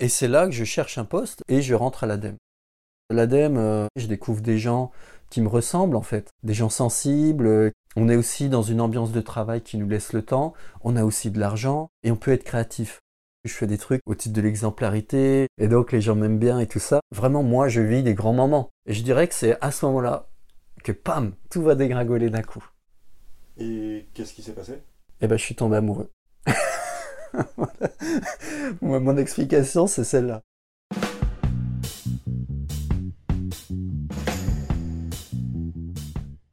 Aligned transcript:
Et 0.00 0.08
c'est 0.08 0.28
là 0.28 0.46
que 0.46 0.52
je 0.52 0.64
cherche 0.64 0.98
un 0.98 1.04
poste 1.04 1.42
et 1.48 1.60
je 1.60 1.74
rentre 1.74 2.04
à 2.04 2.06
l'ADEME. 2.06 2.36
L'ADEME, 3.10 3.56
euh, 3.56 3.86
je 3.96 4.06
découvre 4.06 4.42
des 4.42 4.58
gens 4.58 4.92
qui 5.30 5.40
me 5.40 5.48
ressemblent 5.48 5.96
en 5.96 6.02
fait, 6.02 6.30
des 6.42 6.54
gens 6.54 6.68
sensibles. 6.68 7.72
On 7.96 8.08
est 8.08 8.16
aussi 8.16 8.48
dans 8.48 8.62
une 8.62 8.80
ambiance 8.80 9.12
de 9.12 9.20
travail 9.20 9.62
qui 9.62 9.76
nous 9.76 9.88
laisse 9.88 10.12
le 10.12 10.22
temps. 10.22 10.54
On 10.82 10.94
a 10.94 11.04
aussi 11.04 11.30
de 11.30 11.40
l'argent 11.40 11.88
et 12.02 12.10
on 12.10 12.16
peut 12.16 12.32
être 12.32 12.44
créatif. 12.44 13.00
Je 13.44 13.52
fais 13.52 13.66
des 13.66 13.78
trucs 13.78 14.02
au 14.06 14.14
titre 14.14 14.34
de 14.34 14.40
l'exemplarité 14.40 15.46
et 15.58 15.68
donc 15.68 15.90
les 15.90 16.00
gens 16.00 16.14
m'aiment 16.14 16.38
bien 16.38 16.60
et 16.60 16.66
tout 16.66 16.78
ça. 16.78 17.00
Vraiment, 17.14 17.42
moi, 17.42 17.68
je 17.68 17.80
vis 17.80 18.02
des 18.02 18.14
grands 18.14 18.34
moments. 18.34 18.70
Et 18.86 18.94
je 18.94 19.02
dirais 19.02 19.26
que 19.26 19.34
c'est 19.34 19.58
à 19.60 19.70
ce 19.72 19.86
moment-là 19.86 20.28
que, 20.84 20.92
pam, 20.92 21.34
tout 21.50 21.62
va 21.62 21.74
dégringoler 21.74 22.30
d'un 22.30 22.42
coup. 22.42 22.64
Et 23.56 24.06
qu'est-ce 24.14 24.34
qui 24.34 24.42
s'est 24.42 24.52
passé? 24.52 24.82
Eh 25.20 25.26
ben, 25.26 25.36
je 25.36 25.42
suis 25.42 25.54
tombé 25.54 25.76
amoureux. 25.76 26.10
Mon 28.82 29.16
explication, 29.16 29.86
c'est 29.86 30.04
celle-là. 30.04 30.42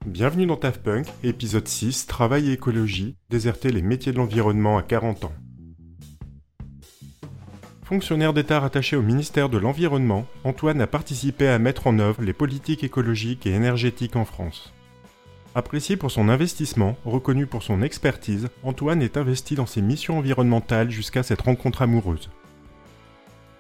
Bienvenue 0.05 0.45
dans 0.45 0.55
TAF 0.55 0.80
Punk, 0.80 1.07
épisode 1.23 1.67
6, 1.67 2.07
Travail 2.07 2.49
et 2.49 2.53
écologie, 2.53 3.17
déserter 3.30 3.71
les 3.71 3.81
métiers 3.81 4.13
de 4.13 4.17
l'environnement 4.17 4.77
à 4.77 4.83
40 4.83 5.25
ans. 5.25 5.33
Fonctionnaire 7.83 8.33
d'État 8.33 8.59
rattaché 8.59 8.95
au 8.95 9.02
ministère 9.02 9.49
de 9.49 9.57
l'Environnement, 9.57 10.25
Antoine 10.44 10.81
a 10.81 10.88
participé 10.88 11.47
à 11.47 11.59
mettre 11.59 11.85
en 11.85 11.99
œuvre 11.99 12.23
les 12.23 12.33
politiques 12.33 12.83
écologiques 12.83 13.45
et 13.45 13.52
énergétiques 13.52 14.16
en 14.16 14.25
France. 14.25 14.74
Apprécié 15.58 15.95
pour 15.95 16.12
son 16.12 16.27
investissement, 16.27 16.98
reconnu 17.05 17.48
pour 17.48 17.64
son 17.64 17.82
expertise, 17.82 18.50
Antoine 18.64 19.02
est 19.02 19.16
investi 19.16 19.55
dans 19.55 19.66
ses 19.66 19.81
missions 19.81 20.18
environnementales 20.18 20.91
jusqu'à 20.91 21.23
cette 21.23 21.44
rencontre 21.44 21.81
amoureuse. 21.81 22.30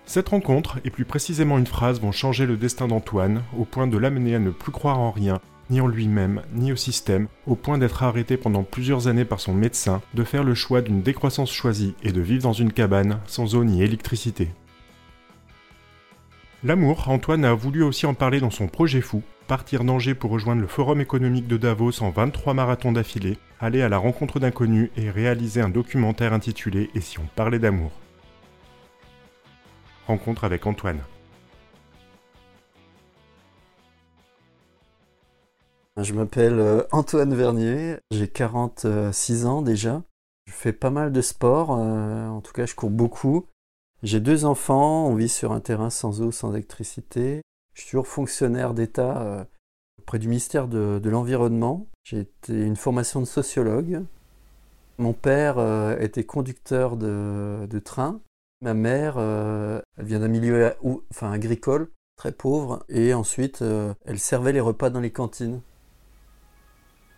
Cette 0.05 0.27
rencontre, 0.27 0.79
et 0.83 0.89
plus 0.89 1.05
précisément 1.05 1.57
une 1.57 1.65
phrase, 1.65 2.01
vont 2.01 2.11
changer 2.11 2.45
le 2.45 2.57
destin 2.57 2.89
d'Antoine, 2.89 3.43
au 3.57 3.63
point 3.63 3.87
de 3.87 3.97
l'amener 3.97 4.35
à 4.35 4.39
ne 4.39 4.49
plus 4.49 4.73
croire 4.73 4.99
en 4.99 5.09
rien, 5.09 5.39
ni 5.69 5.79
en 5.79 5.87
lui-même, 5.87 6.41
ni 6.53 6.73
au 6.73 6.75
système, 6.75 7.29
au 7.47 7.55
point 7.55 7.77
d'être 7.77 8.03
arrêté 8.03 8.35
pendant 8.35 8.63
plusieurs 8.63 9.07
années 9.07 9.23
par 9.23 9.39
son 9.39 9.53
médecin, 9.53 10.01
de 10.15 10.25
faire 10.25 10.43
le 10.43 10.53
choix 10.53 10.81
d'une 10.81 11.01
décroissance 11.01 11.53
choisie 11.53 11.95
et 12.03 12.11
de 12.11 12.19
vivre 12.19 12.43
dans 12.43 12.51
une 12.51 12.73
cabane, 12.73 13.21
sans 13.25 13.55
eau 13.55 13.63
ni 13.63 13.81
électricité. 13.81 14.49
L'amour, 16.63 17.09
Antoine 17.09 17.45
a 17.45 17.53
voulu 17.53 17.83
aussi 17.83 18.05
en 18.05 18.13
parler 18.13 18.39
dans 18.39 18.49
son 18.49 18.67
projet 18.67 19.01
fou, 19.01 19.21
partir 19.47 19.83
d'Angers 19.83 20.15
pour 20.15 20.31
rejoindre 20.31 20.61
le 20.61 20.67
Forum 20.67 21.01
économique 21.01 21.47
de 21.47 21.57
Davos 21.57 22.01
en 22.01 22.09
23 22.09 22.53
marathons 22.53 22.91
d'affilée, 22.91 23.37
aller 23.59 23.81
à 23.81 23.89
la 23.89 23.97
rencontre 23.97 24.39
d'inconnus 24.39 24.89
et 24.97 25.09
réaliser 25.09 25.61
un 25.61 25.69
documentaire 25.69 26.33
intitulé 26.33 26.89
Et 26.95 27.01
si 27.01 27.19
on 27.19 27.27
parlait 27.35 27.59
d'amour? 27.59 27.91
Rencontre 30.07 30.43
avec 30.43 30.65
Antoine. 30.65 31.01
Je 35.97 36.13
m'appelle 36.13 36.59
euh, 36.59 36.83
Antoine 36.91 37.33
Vernier, 37.33 37.97
j'ai 38.11 38.27
46 38.27 39.45
ans 39.45 39.61
déjà. 39.61 40.03
Je 40.47 40.53
fais 40.53 40.73
pas 40.73 40.89
mal 40.89 41.11
de 41.11 41.21
sport, 41.21 41.71
euh, 41.71 42.27
en 42.27 42.41
tout 42.41 42.53
cas 42.53 42.65
je 42.65 42.75
cours 42.75 42.89
beaucoup. 42.89 43.45
J'ai 44.03 44.19
deux 44.19 44.45
enfants, 44.45 45.07
on 45.07 45.15
vit 45.15 45.29
sur 45.29 45.51
un 45.51 45.59
terrain 45.59 45.89
sans 45.89 46.21
eau, 46.21 46.31
sans 46.31 46.53
électricité. 46.53 47.41
Je 47.73 47.81
suis 47.81 47.91
toujours 47.91 48.07
fonctionnaire 48.07 48.73
d'État 48.73 49.21
euh, 49.21 49.43
auprès 49.99 50.19
du 50.19 50.27
ministère 50.27 50.67
de, 50.67 51.01
l'Environnement. 51.03 51.87
J'ai 52.03 52.19
été 52.19 52.53
une 52.53 52.75
formation 52.75 53.19
de 53.19 53.25
sociologue. 53.25 54.03
Mon 54.97 55.13
père 55.13 55.57
euh, 55.57 55.97
était 55.99 56.23
conducteur 56.23 56.97
de, 56.97 57.79
train. 57.83 58.21
Ma 58.61 58.73
mère, 58.73 59.15
euh, 59.17 59.81
elle 59.97 60.05
vient 60.05 60.19
d'un 60.19 60.27
milieu 60.27 60.73
enfin, 61.11 61.31
agricole, 61.31 61.89
très 62.17 62.31
pauvre. 62.31 62.85
Et 62.89 63.13
ensuite, 63.13 63.63
elle 64.05 64.19
servait 64.19 64.53
les 64.53 64.61
repas 64.61 64.89
dans 64.89 65.01
les 65.01 65.11
cantines. 65.11 65.61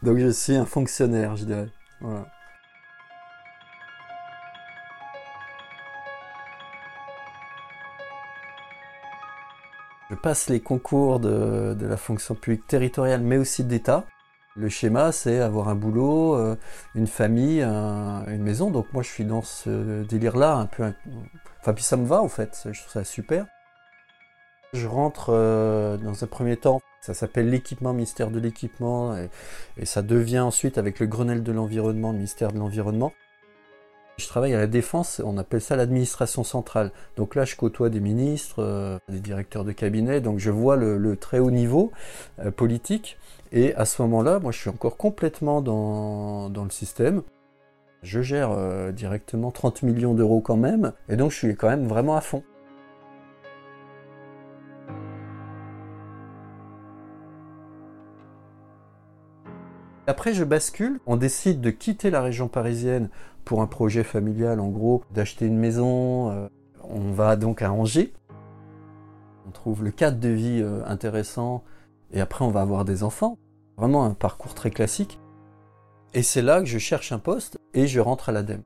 Donc 0.04 0.18
je 0.18 0.30
suis 0.30 0.56
un 0.56 0.66
fonctionnaire, 0.66 1.36
je 1.36 1.46
dirais. 1.46 1.70
Voilà. 2.02 2.28
Je 10.10 10.16
passe 10.16 10.50
les 10.50 10.60
concours 10.60 11.20
de, 11.20 11.76
la 11.80 11.98
fonction 11.98 12.36
publique 12.36 12.66
territoriale, 12.68 13.22
mais 13.22 13.38
aussi 13.38 13.64
d'État. 13.64 14.06
Le 14.56 14.70
schéma, 14.70 15.12
c'est 15.12 15.40
avoir 15.40 15.70
un 15.70 15.76
boulot, 15.76 16.36
euh, 16.36 16.56
une 16.96 17.08
famille, 17.08 17.62
une 17.62 18.42
maison. 18.42 18.72
Donc 18.72 18.92
moi, 18.94 19.04
je 19.04 19.10
suis 19.10 19.26
dans 19.26 19.44
ce 19.44 20.04
délire-là, 20.04 20.56
un 20.56 20.66
peu. 20.66 20.92
Enfin, 21.60 21.74
puis 21.74 21.84
ça 21.84 21.98
me 21.98 22.06
va, 22.06 22.22
en 22.22 22.30
fait. 22.30 22.68
Je 22.72 22.80
trouve 22.80 22.92
ça 22.92 23.04
super. 23.04 23.46
Je 24.74 24.88
rentre 24.88 25.30
euh, 25.30 25.98
dans 25.98 26.24
un 26.24 26.28
premier 26.28 26.58
temps, 26.58 26.82
ça 27.02 27.14
s'appelle 27.14 27.50
l'équipement, 27.50 27.94
ministère 27.94 28.32
de 28.32 28.40
l'équipement, 28.40 29.16
et, 29.78 29.86
ça 29.86 30.02
devient 30.02 30.40
ensuite, 30.40 30.78
avec 30.78 31.00
le 31.00 31.08
Grenelle 31.08 31.42
de 31.42 31.52
l'environnement, 31.52 32.12
le 32.12 32.18
ministère 32.18 32.52
de 32.52 32.60
l'environnement. 32.60 33.14
Je 34.18 34.26
travaille 34.26 34.56
à 34.56 34.58
la 34.58 34.66
défense, 34.66 35.22
on 35.24 35.38
appelle 35.38 35.62
ça 35.62 35.76
l'administration 35.76 36.44
centrale. 36.44 36.92
Donc 37.18 37.36
là, 37.36 37.46
je 37.46 37.56
côtoie 37.56 37.90
des 37.90 38.00
ministres, 38.00 38.64
euh, 38.64 38.98
des 39.10 39.20
directeurs 39.20 39.64
de 39.64 39.72
cabinet, 39.72 40.22
donc 40.22 40.40
je 40.40 40.50
vois 40.50 40.76
le, 40.76 41.16
très 41.16 41.38
haut 41.38 41.52
niveau 41.52 41.92
euh, 42.40 42.50
politique. 42.50 43.20
Et 43.52 43.76
à 43.76 43.86
ce 43.86 44.02
moment-là, 44.02 44.40
moi, 44.40 44.52
je 44.52 44.58
suis 44.58 44.72
encore 44.72 44.98
complètement 44.98 45.62
dans, 45.62 46.50
le 46.52 46.70
système. 46.72 47.22
Je 48.02 48.22
gère 48.22 48.52
euh, 48.52 48.92
directement 48.92 49.52
30 49.52 49.84
millions 49.84 50.16
d'euros 50.16 50.42
quand 50.42 50.58
même, 50.58 50.94
et 51.10 51.16
donc 51.16 51.30
je 51.30 51.38
suis 51.38 51.56
quand 51.56 51.70
même 51.70 51.88
vraiment 51.88 52.16
à 52.16 52.22
fond. 52.22 52.42
Après, 60.10 60.34
je 60.34 60.46
bascule. 60.46 61.02
On 61.06 61.18
décide 61.18 61.60
de 61.60 61.70
quitter 61.70 62.10
la 62.10 62.22
région 62.22 62.48
parisienne 62.48 63.10
pour 63.44 63.62
un 63.62 63.68
projet 63.68 64.06
familial, 64.06 64.62
en 64.62 64.70
gros, 64.70 65.04
d'acheter 65.14 65.46
une 65.46 65.58
maison. 65.58 66.32
Euh, 66.32 66.48
on 66.84 67.12
va 67.12 67.36
donc 67.36 67.62
à 67.62 67.74
Angers. 67.74 68.14
On 69.46 69.52
trouve 69.52 69.84
le 69.84 69.92
cadre 69.92 70.18
de 70.18 70.30
vie 70.30 70.62
euh, 70.64 70.82
intéressant. 70.86 71.66
Et 72.14 72.22
après, 72.22 72.46
on 72.46 72.52
va 72.52 72.62
avoir 72.62 72.86
des 72.86 73.04
enfants. 73.04 73.38
Vraiment 73.76 74.06
un 74.06 74.14
parcours 74.14 74.54
très 74.54 74.72
classique. 74.72 75.20
Et 76.14 76.24
c'est 76.24 76.42
là 76.42 76.62
que 76.62 76.66
je 76.68 76.78
cherche 76.78 77.12
un 77.12 77.20
poste 77.20 77.60
et 77.74 77.86
je 77.86 78.00
rentre 78.00 78.30
à 78.30 78.32
l'ADEME. 78.32 78.64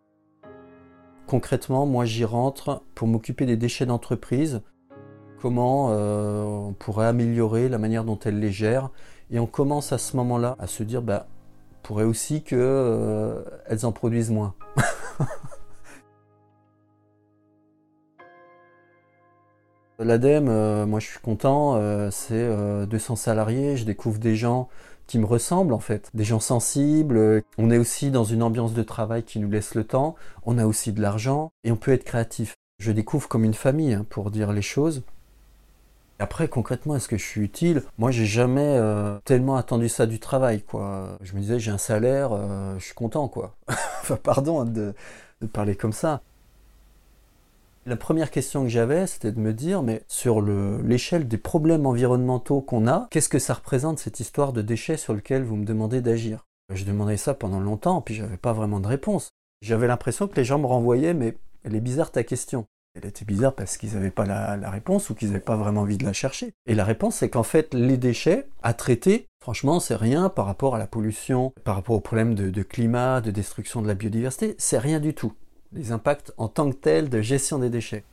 Concrètement, 1.26 1.88
moi, 1.88 2.06
j'y 2.06 2.24
rentre 2.24 2.84
pour 2.94 3.08
m'occuper 3.08 3.48
des 3.48 3.58
déchets 3.58 3.88
d'entreprise. 3.88 4.62
Comment 5.42 5.88
euh, 5.90 6.44
on 6.44 6.74
pourrait 6.74 7.08
améliorer 7.08 7.68
la 7.68 7.80
manière 7.80 8.04
dont 8.04 8.20
elle 8.20 8.40
les 8.40 8.52
gère 8.52 8.92
et 9.32 9.40
on 9.40 9.48
commence 9.48 9.94
à 9.94 9.98
ce 9.98 10.16
moment-là 10.18 10.56
à 10.60 10.68
se 10.68 10.84
dire, 10.84 11.02
bah, 11.02 11.26
pourrait 11.84 12.04
aussi 12.04 12.44
qu'elles 12.44 12.60
euh, 12.60 13.44
en 13.84 13.92
produisent 13.92 14.30
moins. 14.30 14.54
L'ADEME, 20.00 20.50
euh, 20.50 20.86
moi 20.88 21.00
je 21.00 21.08
suis 21.08 21.20
content, 21.20 21.76
euh, 21.76 22.10
c'est 22.12 22.50
200 22.88 23.16
salariés, 23.16 23.78
je 23.78 23.86
découvre 23.86 24.18
des 24.20 24.36
gens 24.36 24.68
qui 25.06 25.20
me 25.20 25.26
ressemblent 25.26 25.74
en 25.74 25.80
fait, 25.80 26.10
des 26.14 26.24
gens 26.24 26.40
sensibles, 26.40 27.44
on 27.58 27.70
est 27.70 27.78
aussi 27.78 28.10
dans 28.10 28.24
une 28.24 28.42
ambiance 28.42 28.74
de 28.74 28.82
travail 28.84 29.24
qui 29.24 29.40
nous 29.40 29.52
laisse 29.52 29.76
le 29.76 29.84
temps, 29.84 30.16
on 30.46 30.58
a 30.58 30.66
aussi 30.66 30.92
de 30.92 31.02
l'argent 31.02 31.52
et 31.64 31.72
on 31.72 31.76
peut 31.76 31.92
être 31.92 32.04
créatif. 32.04 32.56
Je 32.80 32.92
découvre 32.92 33.28
comme 33.28 33.44
une 33.44 33.54
famille, 33.54 33.94
hein, 33.94 34.06
pour 34.10 34.32
dire 34.32 34.54
les 34.54 34.64
choses. 34.64 35.04
Après, 36.22 36.48
concrètement, 36.48 36.96
est-ce 36.96 37.08
que 37.08 37.18
je 37.18 37.26
suis 37.26 37.42
utile? 37.42 37.82
Moi, 37.98 38.12
j'ai 38.12 38.28
jamais 38.28 38.62
euh, 38.78 39.18
tellement 39.26 39.56
attendu 39.56 39.90
ça 39.90 40.06
du 40.06 40.20
travail, 40.20 40.62
quoi. 40.62 41.18
Je 41.22 41.34
me 41.34 41.40
disais, 41.40 41.58
j'ai 41.58 41.72
un 41.72 41.80
salaire, 41.80 42.30
euh, 42.32 42.78
je 42.78 42.86
suis 42.86 42.94
content, 42.94 43.28
quoi. 43.28 43.56
pardon 44.24 44.64
de, 44.64 44.94
parler 45.52 45.76
comme 45.76 45.94
ça. 45.94 46.22
La 47.88 47.96
première 47.96 48.30
question 48.30 48.62
que 48.62 48.70
j'avais, 48.70 49.08
c'était 49.08 49.32
de 49.32 49.40
me 49.40 49.52
dire, 49.52 49.82
mais 49.82 50.04
sur 50.08 50.44
l'échelle 50.44 51.28
des 51.28 51.40
problèmes 51.40 51.88
environnementaux 51.88 52.62
qu'on 52.62 52.88
a, 52.88 53.08
qu'est-ce 53.10 53.28
que 53.28 53.40
ça 53.40 53.56
représente 53.56 53.98
cette 53.98 54.20
histoire 54.20 54.54
de 54.54 54.62
déchets 54.62 54.98
sur 54.98 55.16
lequel 55.16 55.44
vous 55.44 55.56
me 55.56 55.66
demandez 55.66 56.02
d'agir? 56.02 56.46
Je 56.72 56.86
demandais 56.86 57.18
ça 57.18 57.34
pendant 57.34 57.60
longtemps, 57.60 58.00
puis 58.00 58.14
j'avais 58.14 58.38
pas 58.38 58.54
vraiment 58.54 58.80
de 58.80 58.88
réponse. 58.88 59.32
J'avais 59.64 59.88
l'impression 59.88 60.28
que 60.28 60.36
les 60.36 60.46
gens 60.46 60.60
me 60.60 60.68
renvoyaient, 60.68 61.16
mais 61.16 61.36
elle 61.64 61.74
est 61.74 61.82
bizarre 61.82 62.12
ta 62.12 62.24
question. 62.24 62.68
Elle 62.94 63.06
était 63.06 63.24
bizarre 63.24 63.54
parce 63.54 63.78
qu'ils 63.78 63.94
n'avaient 63.94 64.12
pas 64.12 64.26
la, 64.26 64.70
réponse 64.70 65.10
ou 65.10 65.16
qu'ils 65.16 65.30
n'avaient 65.30 65.40
pas 65.40 65.56
vraiment 65.56 65.82
envie 65.82 65.98
de 65.98 66.04
la 66.04 66.12
chercher. 66.12 66.52
Et 66.66 66.76
la 66.76 66.84
réponse, 66.84 67.16
c'est 67.16 67.30
qu'en 67.30 67.44
fait, 67.44 67.74
les 67.74 67.96
déchets 67.96 68.48
à 68.64 68.74
traiter, 68.74 69.28
franchement, 69.42 69.80
c'est 69.80 69.96
rien 69.96 70.28
par 70.28 70.46
rapport 70.46 70.76
à 70.76 70.80
la 70.80 70.88
pollution, 70.88 71.54
par 71.64 71.76
rapport 71.76 71.96
aux 71.96 72.02
problèmes 72.02 72.36
de, 72.36 72.64
climat, 72.64 73.22
de 73.22 73.32
destruction 73.32 73.82
de 73.82 73.88
la 73.88 73.94
biodiversité, 73.94 74.56
c'est 74.58 74.78
rien 74.78 75.00
du 75.00 75.14
tout. 75.14 75.34
Les 75.72 75.94
impacts 75.94 76.34
en 76.36 76.50
tant 76.50 76.70
que 76.70 76.76
tels 76.76 77.10
de 77.10 77.22
gestion 77.22 77.60
des 77.60 77.70
déchets. 77.70 78.04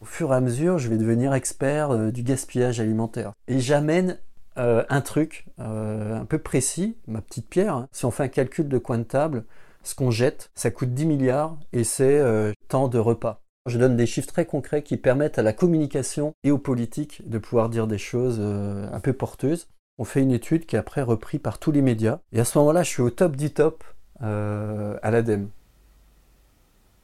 Au 0.00 0.04
fur 0.04 0.32
et 0.32 0.36
à 0.36 0.40
mesure, 0.40 0.78
je 0.78 0.88
vais 0.88 0.98
devenir 0.98 1.32
expert 1.32 1.92
euh, 1.92 2.10
du 2.10 2.22
gaspillage 2.22 2.80
alimentaire. 2.80 3.32
Et 3.46 3.60
j'amène 3.60 4.18
euh, 4.58 4.84
un 4.88 5.00
truc 5.00 5.46
euh, 5.60 6.20
un 6.20 6.24
peu 6.24 6.38
précis, 6.38 6.96
ma 7.06 7.20
petite 7.20 7.48
pierre. 7.48 7.74
Hein. 7.74 7.88
Si 7.92 8.04
on 8.04 8.10
fait 8.10 8.24
un 8.24 8.28
calcul 8.28 8.68
de 8.68 8.78
coin 8.78 8.98
de 8.98 9.04
table, 9.04 9.44
ce 9.86 9.94
qu'on 9.94 10.10
jette, 10.10 10.50
ça 10.56 10.72
coûte 10.72 10.92
10 10.94 11.06
milliards 11.06 11.56
et 11.72 11.84
c'est 11.84 12.18
euh, 12.18 12.52
tant 12.68 12.88
de 12.88 12.98
repas. 12.98 13.40
Je 13.66 13.78
donne 13.78 13.96
des 13.96 14.06
chiffres 14.06 14.26
très 14.26 14.44
concrets 14.44 14.82
qui 14.82 14.96
permettent 14.96 15.38
à 15.38 15.42
la 15.42 15.52
communication 15.52 16.34
et 16.42 16.50
aux 16.50 16.58
politiques 16.58 17.28
de 17.28 17.38
pouvoir 17.38 17.68
dire 17.68 17.86
des 17.86 17.98
choses 17.98 18.38
euh, 18.40 18.88
un 18.92 18.98
peu 18.98 19.12
porteuses. 19.12 19.68
On 19.98 20.04
fait 20.04 20.22
une 20.22 20.32
étude 20.32 20.66
qui 20.66 20.74
est 20.74 20.78
après 20.78 21.02
reprise 21.02 21.40
par 21.40 21.60
tous 21.60 21.70
les 21.70 21.82
médias. 21.82 22.18
Et 22.32 22.40
à 22.40 22.44
ce 22.44 22.58
moment-là, 22.58 22.82
je 22.82 22.90
suis 22.90 23.02
au 23.02 23.10
top 23.10 23.36
du 23.36 23.50
top 23.50 23.84
euh, 24.22 24.98
à 25.02 25.12
l'ADEME. 25.12 25.50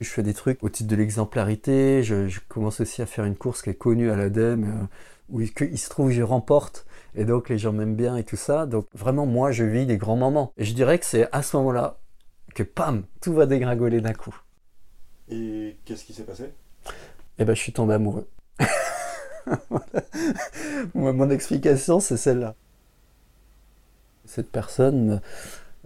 Je 0.01 0.09
fais 0.09 0.25
des 0.25 0.35
trucs 0.35 0.63
au 0.65 0.69
titre 0.69 0.91
de 0.91 0.97
l'exemplarité. 0.97 2.03
Je, 2.03 2.41
commence 2.49 2.81
aussi 2.81 3.01
à 3.01 3.07
faire 3.07 3.25
une 3.25 3.37
course 3.37 3.63
qui 3.63 3.71
est 3.71 3.75
connue 3.75 4.11
à 4.11 4.17
l'ADEME, 4.17 4.89
où 5.31 5.41
il, 5.41 5.79
se 5.79 5.89
trouve 5.89 6.09
que 6.09 6.15
je 6.15 6.23
remporte. 6.23 6.85
Et 7.15 7.25
donc 7.25 7.49
les 7.49 7.59
gens 7.59 7.73
m'aiment 7.73 7.95
bien 7.95 8.17
et 8.17 8.25
tout 8.25 8.37
ça. 8.37 8.67
Donc 8.67 8.87
vraiment, 8.93 9.25
moi, 9.25 9.53
je 9.53 9.63
vis 9.63 9.87
des 9.87 9.99
grands 9.99 10.17
moments. 10.17 10.53
Et 10.57 10.65
je 10.65 10.75
dirais 10.75 10.99
que 10.99 11.07
c'est 11.07 11.29
à 11.31 11.43
ce 11.43 11.57
moment-là 11.59 12.02
que, 12.55 12.63
pam, 12.63 13.05
tout 13.21 13.33
va 13.33 13.47
dégringoler 13.47 14.01
d'un 14.01 14.15
coup. 14.15 14.35
Et 15.29 15.77
qu'est-ce 15.85 16.05
qui 16.05 16.13
s'est 16.13 16.25
passé? 16.25 16.53
Eh 17.39 17.45
ben, 17.45 17.55
je 17.55 17.61
suis 17.61 17.73
tombé 17.73 17.95
amoureux. 17.95 18.29
Mon 20.95 21.31
explication, 21.31 22.01
c'est 22.01 22.17
celle-là. 22.17 22.55
Cette 24.25 24.51
personne 24.51 25.21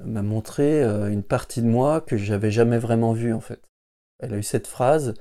m'a 0.05 0.23
montré 0.23 0.83
euh, 0.83 1.11
une 1.11 1.23
partie 1.23 1.63
de 1.63 1.67
moi 1.67 2.01
que 2.01 2.17
j'avais 2.17 2.51
jamais 2.51 2.79
vraiment 2.79 3.13
vue 3.13 3.33
en 3.33 3.41
fait. 3.41 3.61
Elle 4.21 4.35
a 4.35 4.39
eu 4.39 4.43
cette 4.43 4.67
phrase 4.67 5.15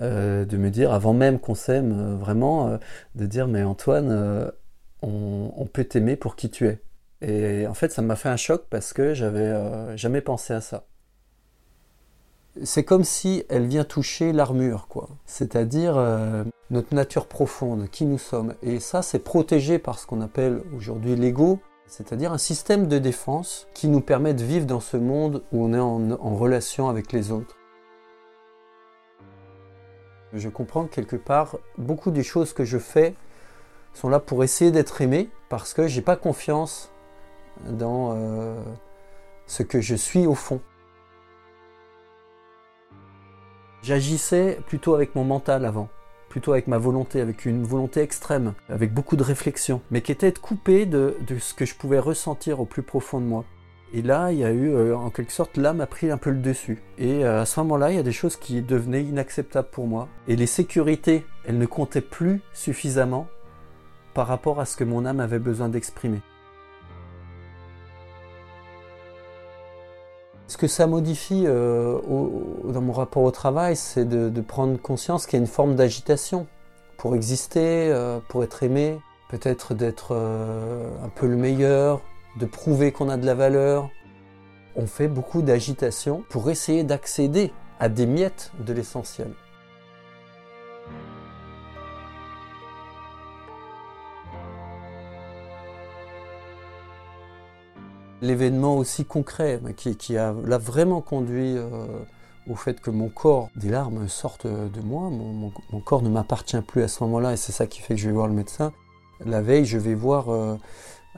euh, 0.00 0.44
de 0.44 0.56
me 0.56 0.70
dire, 0.70 0.92
avant 0.92 1.14
même 1.14 1.38
qu'on 1.38 1.54
s'aime 1.54 1.92
euh, 1.98 2.16
vraiment, 2.16 2.78
de 3.14 3.26
dire 3.26 3.48
mais 3.48 3.62
Antoine, 3.62 4.52
on, 5.02 5.52
on, 5.56 5.66
peut 5.66 5.84
t'aimer 5.84 6.16
pour 6.16 6.36
qui 6.36 6.50
tu 6.50 6.66
es. 6.66 6.80
Et 7.20 7.66
en 7.66 7.74
fait, 7.74 7.90
ça 7.90 8.02
m'a 8.02 8.16
fait 8.16 8.28
un 8.28 8.36
choc 8.36 8.66
parce 8.70 8.92
que 8.92 9.14
j'avais 9.14 9.96
jamais 9.96 10.20
pensé 10.20 10.54
à 10.54 10.60
ça 10.60 10.84
c'est 12.64 12.84
comme 12.84 13.04
si 13.04 13.44
elle 13.48 13.66
vient 13.66 13.84
toucher 13.84 14.32
l'armure, 14.32 14.88
quoi. 14.88 15.08
C'est-à-dire 15.26 15.96
euh, 15.96 16.44
notre 16.70 16.94
nature 16.94 17.26
profonde, 17.26 17.88
qui 17.90 18.04
nous 18.04 18.18
sommes. 18.18 18.54
Et 18.62 18.80
ça, 18.80 19.02
c'est 19.02 19.18
protégé 19.18 19.78
par 19.78 19.98
ce 19.98 20.06
qu'on 20.06 20.20
appelle 20.20 20.62
aujourd'hui 20.76 21.16
l'ego, 21.16 21.60
c'est-à-dire 21.86 22.32
un 22.32 22.38
système 22.38 22.86
de 22.86 22.98
défense 22.98 23.66
qui 23.74 23.88
nous 23.88 24.00
permet 24.00 24.34
de 24.34 24.44
vivre 24.44 24.66
dans 24.66 24.80
ce 24.80 24.96
monde 24.96 25.42
où 25.52 25.64
on 25.64 25.72
est 25.72 25.78
en, 25.78 26.36
relation 26.36 26.88
avec 26.88 27.12
les 27.12 27.32
autres. 27.32 27.56
Je 30.34 30.48
comprends 30.50 30.84
que 30.84 30.94
quelque 30.94 31.16
part, 31.16 31.56
beaucoup 31.78 32.10
des 32.10 32.22
choses 32.22 32.52
que 32.52 32.64
je 32.64 32.76
fais 32.76 33.14
sont 33.94 34.10
là 34.10 34.20
pour 34.20 34.44
essayer 34.44 34.70
d'être 34.70 35.00
aimé, 35.00 35.30
parce 35.48 35.72
que 35.72 35.86
j'ai 35.86 36.02
pas 36.02 36.16
confiance 36.16 36.90
dans 37.66 38.12
euh, 38.14 38.60
ce 39.46 39.62
que 39.62 39.80
je 39.80 39.94
suis 39.94 40.26
au 40.26 40.34
fond. 40.34 40.60
J'agissais 43.82 44.58
plutôt 44.66 44.94
avec 44.94 45.14
mon 45.14 45.24
mental 45.24 45.64
avant, 45.64 45.88
plutôt 46.28 46.52
avec 46.52 46.66
ma 46.66 46.78
volonté, 46.78 47.20
avec 47.20 47.46
une 47.46 47.64
volonté 47.64 48.00
extrême, 48.00 48.54
avec 48.68 48.92
beaucoup 48.92 49.16
de 49.16 49.22
réflexion, 49.22 49.80
mais 49.90 50.02
qui 50.02 50.12
était 50.12 50.32
coupée 50.32 50.84
de, 50.84 51.16
de 51.26 51.38
ce 51.38 51.54
que 51.54 51.64
je 51.64 51.74
pouvais 51.74 51.98
ressentir 51.98 52.60
au 52.60 52.64
plus 52.64 52.82
profond 52.82 53.20
de 53.20 53.26
moi. 53.26 53.44
Et 53.94 54.02
là, 54.02 54.32
il 54.32 54.38
y 54.38 54.44
a 54.44 54.52
eu, 54.52 54.74
euh, 54.74 54.96
en 54.96 55.08
quelque 55.08 55.32
sorte, 55.32 55.56
l'âme 55.56 55.80
a 55.80 55.86
pris 55.86 56.10
un 56.10 56.18
peu 56.18 56.30
le 56.30 56.40
dessus. 56.40 56.82
Et 56.98 57.24
euh, 57.24 57.40
à 57.40 57.46
ce 57.46 57.58
moment-là, 57.60 57.90
il 57.90 57.96
y 57.96 58.00
a 58.00 58.02
des 58.02 58.12
choses 58.12 58.36
qui 58.36 58.60
devenaient 58.60 59.02
inacceptables 59.02 59.68
pour 59.70 59.86
moi. 59.86 60.08
Et 60.26 60.36
les 60.36 60.46
sécurités, 60.46 61.24
elles 61.46 61.56
ne 61.56 61.66
comptaient 61.66 62.02
plus 62.02 62.42
suffisamment 62.52 63.28
par 64.12 64.26
rapport 64.26 64.60
à 64.60 64.66
ce 64.66 64.76
que 64.76 64.84
mon 64.84 65.06
âme 65.06 65.20
avait 65.20 65.38
besoin 65.38 65.70
d'exprimer. 65.70 66.20
Ce 70.48 70.56
que 70.56 70.66
ça 70.66 70.86
modifie 70.86 71.44
euh, 71.46 71.98
dans 72.64 72.80
mon 72.80 72.94
rapport 72.94 73.22
au 73.22 73.30
travail, 73.30 73.76
c'est 73.76 74.06
de, 74.06 74.40
prendre 74.40 74.80
conscience 74.80 75.26
qu'il 75.26 75.38
y 75.38 75.42
a 75.42 75.44
une 75.44 75.46
forme 75.46 75.76
d'agitation 75.76 76.46
pour 76.96 77.14
exister, 77.14 77.92
euh, 77.92 78.18
pour 78.30 78.42
être 78.42 78.62
aimé, 78.62 78.98
peut-être 79.28 79.74
d'être 79.74 80.12
euh, 80.12 80.88
un 81.04 81.10
peu 81.10 81.26
le 81.26 81.36
meilleur, 81.36 82.00
de 82.40 82.46
prouver 82.46 82.92
qu'on 82.92 83.10
a 83.10 83.18
de 83.18 83.26
la 83.26 83.34
valeur. 83.34 83.90
On 84.74 84.86
fait 84.86 85.08
beaucoup 85.08 85.42
d'agitation 85.42 86.24
pour 86.30 86.48
essayer 86.48 86.82
d'accéder 86.82 87.52
à 87.78 87.90
des 87.90 88.06
miettes 88.06 88.50
de 88.58 88.72
l'essentiel. 88.72 89.34
L'événement 98.20 98.76
aussi 98.76 99.04
concret 99.04 99.60
qui, 99.76 100.16
a 100.16 100.34
l'a 100.44 100.58
vraiment 100.58 101.00
conduit 101.00 101.56
euh, 101.56 101.86
au 102.48 102.56
fait 102.56 102.80
que 102.80 102.90
mon 102.90 103.08
corps, 103.08 103.48
des 103.54 103.68
larmes 103.68 104.08
sortent 104.08 104.46
de 104.46 104.80
moi, 104.80 105.08
mon, 105.10 105.80
corps 105.80 106.02
ne 106.02 106.08
m'appartient 106.08 106.60
plus 106.62 106.82
à 106.82 106.88
ce 106.88 107.04
moment-là 107.04 107.34
et 107.34 107.36
c'est 107.36 107.52
ça 107.52 107.66
qui 107.66 107.80
fait 107.80 107.94
que 107.94 108.00
je 108.00 108.08
vais 108.08 108.14
voir 108.14 108.26
le 108.26 108.32
médecin. 108.34 108.72
La 109.24 109.40
veille, 109.40 109.64
je 109.64 109.78
vais 109.78 109.94
voir, 109.94 110.30
euh, 110.30 110.56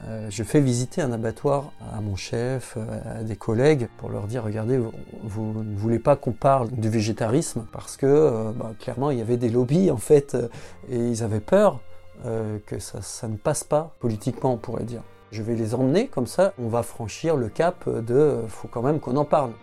euh, 0.03 0.27
je 0.29 0.43
fais 0.43 0.59
visiter 0.59 1.01
un 1.01 1.11
abattoir 1.11 1.71
à 1.91 2.01
mon 2.01 2.15
chef, 2.15 2.77
à 3.05 3.23
des 3.23 3.35
collègues 3.35 3.87
pour 3.97 4.09
leur 4.09 4.27
dire 4.27 4.43
regardez, 4.43 4.79
vous, 5.23 5.63
ne 5.63 5.75
voulez 5.75 5.99
pas 5.99 6.15
qu'on 6.15 6.33
parle 6.33 6.69
du 6.69 6.89
végétarisme 6.89 7.65
parce 7.71 7.97
que 7.97 8.51
bah, 8.51 8.73
clairement 8.79 9.09
il 9.09 9.17
y 9.17 9.21
avait 9.21 9.37
des 9.37 9.49
lobbies 9.49 9.89
en 9.89 9.97
fait 9.97 10.37
et 10.89 10.97
ils 10.97 11.23
avaient 11.23 11.39
peur 11.39 11.79
que 12.23 12.77
ça 12.77 13.27
ne 13.27 13.37
passe 13.37 13.63
pas 13.63 13.95
politiquement, 13.99 14.53
on 14.53 14.57
pourrait 14.57 14.83
dire. 14.83 15.01
Je 15.31 15.41
vais 15.41 15.55
les 15.55 15.73
emmener 15.75 16.07
comme 16.07 16.27
ça, 16.27 16.53
on 16.59 16.67
va 16.67 16.83
franchir 16.83 17.37
le 17.37 17.47
cap 17.47 17.87
de 17.87 18.41
faut 18.49 18.67
quand 18.67 18.81
même 18.81 18.99
qu'on 18.99 19.15
en 19.15 19.25
parle. 19.25 19.53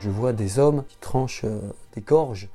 Je 0.00 0.10
vois 0.10 0.32
des 0.32 0.58
hommes 0.58 0.84
qui 0.88 0.96
tranchent 0.96 1.44
euh, 1.44 1.60
des 1.94 2.00
gorges 2.00 2.48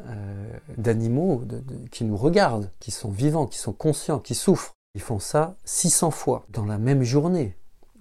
euh, 0.00 0.52
d'animaux 0.76 1.44
qui 1.92 2.04
nous 2.04 2.16
regardent, 2.16 2.70
qui 2.80 2.90
sont 2.90 3.10
vivants, 3.10 3.46
qui 3.46 3.58
sont 3.58 3.72
conscients, 3.72 4.18
qui 4.18 4.34
souffrent. 4.34 4.74
Ils 4.96 5.00
font 5.00 5.20
ça 5.20 5.54
600 5.64 6.10
fois 6.10 6.44
dans 6.50 6.66
la 6.66 6.78
même 6.78 7.04
journée. 7.04 7.56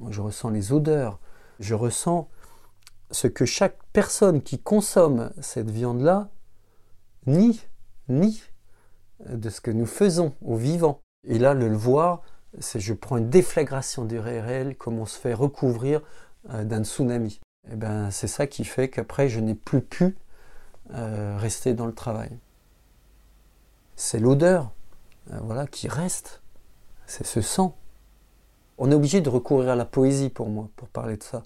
Je 0.09 0.21
ressens 0.21 0.49
les 0.49 0.73
odeurs, 0.73 1.19
je 1.59 1.75
ressens 1.75 2.27
ce 3.11 3.27
que 3.27 3.45
chaque 3.45 3.77
personne 3.93 4.41
qui 4.41 4.59
consomme 4.59 5.31
cette 5.41 5.69
viande-là 5.69 6.29
nie, 7.25 7.61
nie 8.07 8.41
de 9.25 9.49
ce 9.49 9.61
que 9.61 9.71
nous 9.71 9.85
faisons 9.85 10.33
aux 10.41 10.55
vivants. 10.55 11.01
Et 11.27 11.39
là, 11.39 11.53
le, 11.53 11.73
voir, 11.73 12.21
c'est 12.59 12.79
je 12.79 12.93
prends 12.93 13.17
une 13.17 13.29
déflagration 13.29 14.05
du 14.05 14.19
réel, 14.19 14.75
comme 14.75 14.99
on 14.99 15.05
se 15.05 15.17
fait 15.17 15.33
recouvrir 15.33 16.01
euh, 16.51 16.63
d'un 16.63 16.83
tsunami. 16.83 17.39
Et 17.67 17.71
eh 17.73 17.75
ben, 17.75 18.09
c'est 18.09 18.27
ça 18.27 18.47
qui 18.47 18.63
fait 18.63 18.89
qu'après, 18.89 19.27
je 19.27 19.39
n'ai 19.39 19.55
plus 19.55 19.81
pu 19.81 20.15
euh, 20.93 21.37
rester 21.37 21.73
dans 21.73 21.85
le 21.85 21.93
travail. 21.93 22.31
C'est 23.95 24.19
l'odeur, 24.19 24.71
euh, 25.31 25.39
voilà, 25.41 25.67
qui 25.67 25.87
reste. 25.87 26.41
C'est 27.05 27.25
ce 27.25 27.41
sang. 27.41 27.75
On 28.77 28.91
est 28.91 28.95
obligé 28.95 29.19
de 29.19 29.29
recourir 29.29 29.69
à 29.69 29.75
la 29.75 29.85
poésie 29.85 30.29
pour 30.29 30.47
moi, 30.47 30.69
pour 30.77 30.87
parler 30.87 31.17
de 31.17 31.23
ça. 31.23 31.43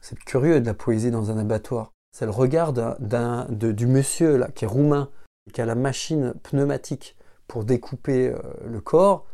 C'est 0.00 0.18
curieux 0.18 0.60
de 0.60 0.66
la 0.66 0.74
poésie 0.74 1.10
dans 1.10 1.30
un 1.30 1.38
abattoir. 1.38 1.92
C'est 2.12 2.24
le 2.24 2.30
regard 2.30 2.72
du 2.72 3.86
monsieur 3.86 4.36
là, 4.36 4.48
qui 4.48 4.64
est 4.64 4.68
roumain, 4.68 5.10
qui 5.52 5.60
a 5.60 5.66
la 5.66 5.74
machine 5.74 6.34
pneumatique 6.42 7.16
pour 7.46 7.64
découper 7.64 8.28
euh, 8.28 8.38
le 8.66 8.80
corps, 8.80 9.26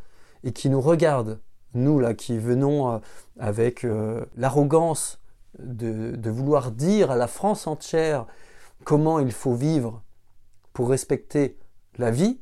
et 0.44 0.52
qui 0.52 0.70
nous 0.70 0.80
regarde, 0.80 1.40
nous 1.74 1.98
là, 1.98 2.14
qui 2.14 2.38
venons 2.38 2.92
euh, 2.92 2.98
avec 3.38 3.84
euh, 3.84 4.24
l'arrogance 4.36 5.20
de, 5.58 6.30
vouloir 6.30 6.70
dire 6.70 7.10
à 7.10 7.16
la 7.16 7.26
France 7.26 7.66
entière 7.66 8.26
comment 8.84 9.18
il 9.18 9.32
faut 9.32 9.54
vivre 9.54 10.02
pour 10.72 10.90
respecter 10.90 11.58
la 11.96 12.10
vie, 12.10 12.40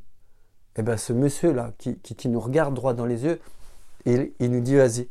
et 0.74 0.80
eh 0.80 0.82
bien 0.82 0.96
ce 0.96 1.12
monsieur 1.12 1.52
là, 1.52 1.72
qui, 1.78 2.28
nous 2.28 2.40
regarde 2.40 2.74
droit 2.74 2.94
dans 2.94 3.04
les 3.04 3.24
yeux, 3.24 3.40
il 4.06 4.32
nous 4.40 4.60
dit 4.60 4.76
vas-y, 4.76 5.08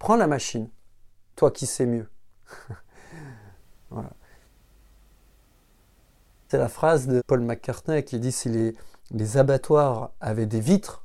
prends 0.00 0.16
la 0.16 0.26
machine, 0.26 0.68
toi 1.36 1.52
qui 1.52 1.66
sais 1.66 1.86
mieux. 1.86 2.08
C'est 6.48 6.58
la 6.58 6.68
phrase 6.68 7.06
de 7.06 7.22
Paul 7.26 7.40
McCartney 7.40 8.04
qui 8.04 8.18
dit 8.18 8.30
si 8.32 8.48
les, 8.48 9.36
abattoirs 9.36 10.12
avaient 10.20 10.46
des 10.46 10.60
vitres, 10.60 11.02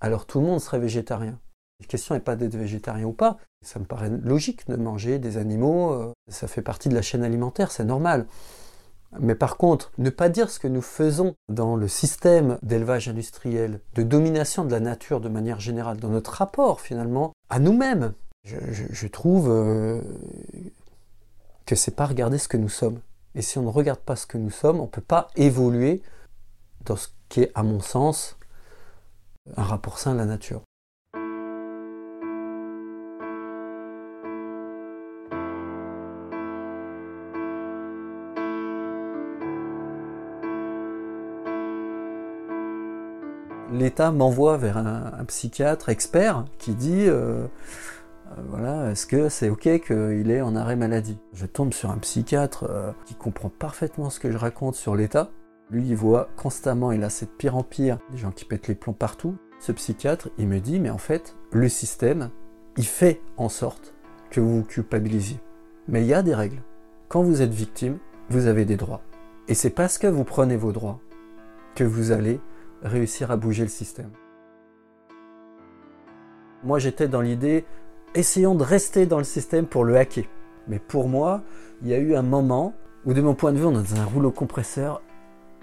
alors 0.00 0.24
tout 0.24 0.40
le 0.40 0.46
monde 0.46 0.60
serait 0.60 0.78
végétarien. 0.78 1.38
La 1.80 1.86
question 1.86 2.14
n'est 2.14 2.20
pas 2.20 2.36
d'être 2.36 2.56
végétarien 2.56 3.04
ou 3.04 3.12
pas. 3.12 3.36
Ça 3.64 3.78
me 3.78 3.84
paraît 3.84 4.08
logique 4.08 4.66
de 4.66 4.76
manger 4.76 5.18
des 5.18 5.36
animaux. 5.36 5.92
Euh, 5.92 6.12
ça 6.28 6.48
fait 6.48 6.62
partie 6.62 6.88
de 6.88 6.94
la 6.94 7.02
chaîne 7.02 7.22
alimentaire, 7.22 7.70
c'est 7.70 7.84
normal. 7.84 8.26
Mais 9.20 9.34
par 9.34 9.56
contre, 9.56 9.92
ne 9.98 10.10
pas 10.10 10.28
dire 10.28 10.50
ce 10.50 10.58
que 10.58 10.68
nous 10.68 10.82
faisons 10.82 11.34
dans 11.48 11.76
le 11.76 11.88
système 11.88 12.58
d'élevage 12.62 13.08
industriel, 13.08 13.80
de 13.94 14.02
domination 14.02 14.64
de 14.64 14.70
la 14.70 14.80
nature 14.80 15.20
de 15.20 15.28
manière 15.28 15.60
générale, 15.60 15.98
dans 15.98 16.10
notre 16.10 16.32
rapport 16.32 16.80
finalement 16.80 17.32
à 17.48 17.58
nous-mêmes, 17.58 18.12
je, 18.48 19.06
trouve 19.06 19.48
euh, 19.50 20.00
que 21.66 21.74
c'est 21.74 21.94
pas 21.94 22.06
regarder 22.06 22.38
ce 22.38 22.48
que 22.48 22.56
nous 22.56 22.68
sommes. 22.68 23.00
Et 23.34 23.42
si 23.42 23.58
on 23.58 23.62
ne 23.62 23.68
regarde 23.68 24.00
pas 24.00 24.16
ce 24.16 24.26
que 24.26 24.38
nous 24.38 24.50
sommes, 24.50 24.80
on 24.80 24.84
ne 24.84 24.88
peut 24.88 25.00
pas 25.00 25.28
évoluer 25.36 26.02
dans 26.84 26.96
ce 26.96 27.08
qui 27.28 27.42
est, 27.42 27.52
à 27.54 27.62
mon 27.62 27.80
sens, 27.80 28.36
un 29.56 29.62
rapport 29.62 29.98
sain 29.98 30.12
à 30.12 30.14
la 30.14 30.24
nature. 30.24 30.62
l'État 43.78 44.10
m'envoie 44.10 44.56
vers 44.56 44.76
un, 44.76 45.24
psychiatre 45.26 45.88
expert 45.88 46.44
qui 46.58 46.74
dit 46.74 47.06
euh, 47.06 47.46
voilà, 48.48 48.90
est-ce 48.90 49.06
que 49.06 49.28
c'est 49.28 49.48
ok 49.48 49.80
qu'il 49.86 50.30
est 50.30 50.40
en 50.40 50.54
arrêt 50.54 50.76
maladie? 50.76 51.18
Je 51.32 51.46
tombe 51.46 51.72
sur 51.72 51.90
un 51.90 51.98
psychiatre 51.98 52.94
qui 53.06 53.14
comprend 53.14 53.48
parfaitement 53.48 54.10
ce 54.10 54.20
que 54.20 54.30
je 54.30 54.36
raconte 54.36 54.74
sur 54.74 54.96
l'État. 54.96 55.30
Lui, 55.70 55.86
il 55.86 55.96
voit 55.96 56.28
constamment, 56.36 56.92
il 56.92 57.04
a 57.04 57.10
cette 57.10 57.36
pire 57.36 57.56
en 57.56 57.62
pire, 57.62 57.98
des 58.10 58.18
gens 58.18 58.30
qui 58.30 58.44
pètent 58.44 58.68
les 58.68 58.74
plombs 58.74 58.92
partout. 58.94 59.36
Ce 59.60 59.72
psychiatre, 59.72 60.30
il 60.38 60.48
me 60.48 60.60
dit, 60.60 60.78
mais 60.80 60.90
en 60.90 60.98
fait, 60.98 61.36
le 61.52 61.68
système, 61.68 62.30
il 62.76 62.86
fait 62.86 63.20
en 63.36 63.48
sorte 63.48 63.94
que 64.30 64.40
vous 64.40 64.58
vous 64.58 64.64
culpabilisiez. 64.64 65.40
Mais 65.88 66.02
il 66.02 66.06
y 66.06 66.14
a 66.14 66.22
des 66.22 66.34
règles. 66.34 66.62
Quand 67.08 67.22
vous 67.22 67.42
êtes 67.42 67.52
victime, 67.52 67.98
vous 68.30 68.46
avez 68.46 68.64
des 68.64 68.76
droits. 68.76 69.02
Et 69.48 69.54
c'est 69.54 69.70
parce 69.70 69.98
que 69.98 70.06
vous 70.06 70.24
prenez 70.24 70.56
vos 70.56 70.72
droits 70.72 71.00
que 71.74 71.84
vous 71.84 72.12
allez 72.12 72.40
réussir 72.82 73.30
à 73.30 73.36
bouger 73.36 73.62
le 73.62 73.68
système. 73.68 74.10
Moi, 76.62 76.78
j'étais 76.78 77.08
dans 77.08 77.20
l'idée, 77.20 77.64
essayons 78.14 78.54
de 78.54 78.64
rester 78.64 79.06
dans 79.06 79.18
le 79.18 79.24
système 79.24 79.66
pour 79.66 79.84
le 79.84 79.96
hacker. 79.96 80.24
Mais 80.66 80.78
pour 80.78 81.08
moi, 81.08 81.42
il 81.82 81.88
y 81.88 81.94
a 81.94 81.98
eu 81.98 82.14
un 82.14 82.22
moment 82.22 82.74
où, 83.04 83.14
de 83.14 83.20
mon 83.20 83.34
point 83.34 83.52
de 83.52 83.58
vue, 83.58 83.64
on 83.64 83.72
est 83.72 83.94
dans 83.94 84.00
un 84.00 84.04
rouleau 84.04 84.30
compresseur 84.30 85.02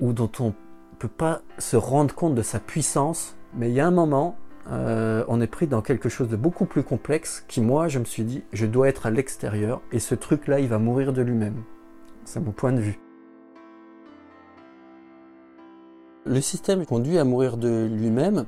ou 0.02 0.14
dont 0.14 0.32
on 0.40 0.48
ne 0.48 0.98
peut 1.00 1.08
pas 1.08 1.42
se 1.58 1.76
rendre 1.76 2.14
compte 2.14 2.36
de 2.36 2.42
sa 2.42 2.60
puissance. 2.60 3.36
Mais 3.54 3.70
il 3.70 3.76
y 3.76 3.80
a 3.80 3.88
un 3.88 3.92
moment, 3.92 4.36
euh, 4.72 5.24
on 5.28 5.42
est 5.42 5.48
pris 5.48 5.68
dans 5.68 5.82
quelque 5.82 6.10
chose 6.10 6.28
de 6.28 6.36
beaucoup 6.36 6.66
plus 6.66 6.84
complexe 6.84 7.46
qui, 7.48 7.62
moi, 7.62 7.88
je 7.88 8.00
me 8.00 8.06
suis 8.06 8.24
dit, 8.24 8.44
je 8.52 8.66
dois 8.66 8.90
être 8.90 9.06
à 9.06 9.12
l'extérieur 9.12 9.82
et 9.92 10.00
ce 10.00 10.16
truc-là, 10.16 10.60
il 10.60 10.68
va 10.68 10.80
mourir 10.80 11.14
de 11.14 11.22
lui-même. 11.22 11.64
C'est 12.26 12.40
mon 12.40 12.52
point 12.52 12.74
de 12.74 12.80
vue. 12.80 13.00
Le 16.26 16.42
système 16.42 16.86
conduit 16.88 17.20
à 17.20 17.24
mourir 17.24 17.58
de 17.58 17.86
lui-même 17.86 18.46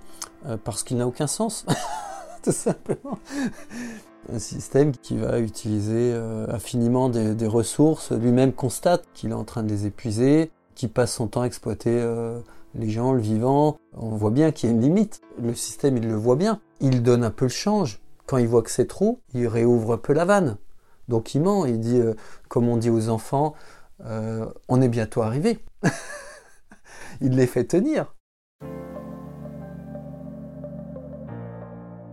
euh, 0.48 0.58
parce 0.64 0.82
qu'il 0.82 0.98
n'a 0.98 1.08
aucun 1.08 1.28
sens, 1.28 1.64
simplement. 2.52 3.20
Un 4.32 4.40
système 4.40 4.92
qui 4.92 5.18
va 5.18 5.40
utiliser 5.40 6.12
euh, 6.14 6.48
infiniment 6.50 7.10
des 7.10 7.48
ressources, 7.48 8.12
lui-même 8.12 8.52
constate 8.52 9.06
qu'il 9.14 9.32
est 9.32 9.36
en 9.36 9.46
train 9.46 9.64
de 9.64 9.70
les 9.70 9.86
épuiser, 9.86 10.52
qui 10.76 10.88
passe 10.88 11.14
son 11.14 11.28
temps 11.28 11.42
à 11.42 11.46
exploiter 11.46 11.92
euh, 11.92 12.40
les 12.76 12.90
gens, 12.90 13.14
le 13.14 13.22
vivant. 13.22 13.78
On 13.96 14.10
voit 14.10 14.32
bien 14.32 14.52
qu'il 14.52 14.70
y 14.70 14.72
a 14.72 14.76
une 14.76 14.82
limite. 14.82 15.22
Le 15.42 15.54
système, 15.54 15.98
il 15.98 16.08
le 16.08 16.16
voit 16.16 16.36
bien. 16.36 16.60
Il 16.82 17.04
donne 17.04 17.24
un 17.24 17.32
peu 17.32 17.46
le 17.46 17.50
change. 17.50 18.02
Quand 18.26 18.38
il 18.38 18.48
voit 18.48 18.62
que 18.62 18.72
c'est 18.72 18.88
trop, 18.88 19.22
il 19.34 19.48
réouvre 19.48 19.94
un 19.94 19.98
peu 19.98 20.12
la 20.12 20.26
vanne. 20.26 20.58
Donc 21.08 21.34
il 21.34 21.42
ment, 21.42 21.66
il 21.66 21.80
dit, 21.80 22.00
euh, 22.02 22.14
comme 22.50 22.68
on 22.68 22.76
dit 22.76 22.90
aux 22.90 23.10
enfants, 23.10 23.54
on 24.68 24.82
est 24.82 24.90
bientôt 24.90 25.24
arrivé. 25.24 25.58
il 27.22 27.36
les 27.36 27.48
fait 27.48 27.64
tenir. 27.64 28.14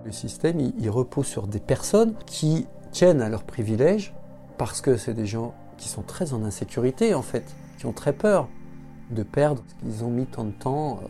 Le 0.05 0.13
système, 0.13 0.61
il 0.61 0.91
repose 0.91 1.27
sur 1.27 1.47
des 1.47 1.61
personnes 1.61 2.15
qui 2.27 2.67
tiennent 2.93 3.23
à 3.23 3.29
leurs 3.29 3.45
privilèges 3.45 4.15
parce 4.59 4.81
que 4.81 4.97
c'est 4.97 5.15
des 5.15 5.27
gens 5.27 5.55
qui 5.79 5.89
sont 5.89 6.03
très 6.03 6.33
en 6.33 6.45
insécurité 6.45 7.15
en 7.15 7.23
fait 7.23 7.57
ont 7.87 7.93
très 7.93 8.13
peur 8.13 8.49
de 9.11 9.23
perdre 9.23 9.63
ce 9.67 9.75
qu'ils 9.75 10.05
ont 10.05 10.11
mis 10.11 10.27
tant 10.27 10.45
de 10.45 10.53
temps 10.53 11.01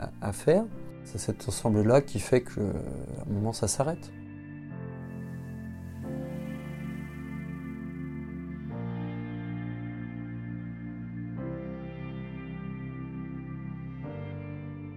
euh, 0.00 0.06
à, 0.20 0.32
faire. 0.32 0.64
C'est 1.04 1.18
cet 1.18 1.48
ensemble-là 1.48 2.00
qui 2.00 2.18
fait 2.18 2.42
qu'à 2.42 2.60
un 2.60 3.32
moment 3.32 3.52
ça 3.52 3.68
s'arrête. 3.68 4.10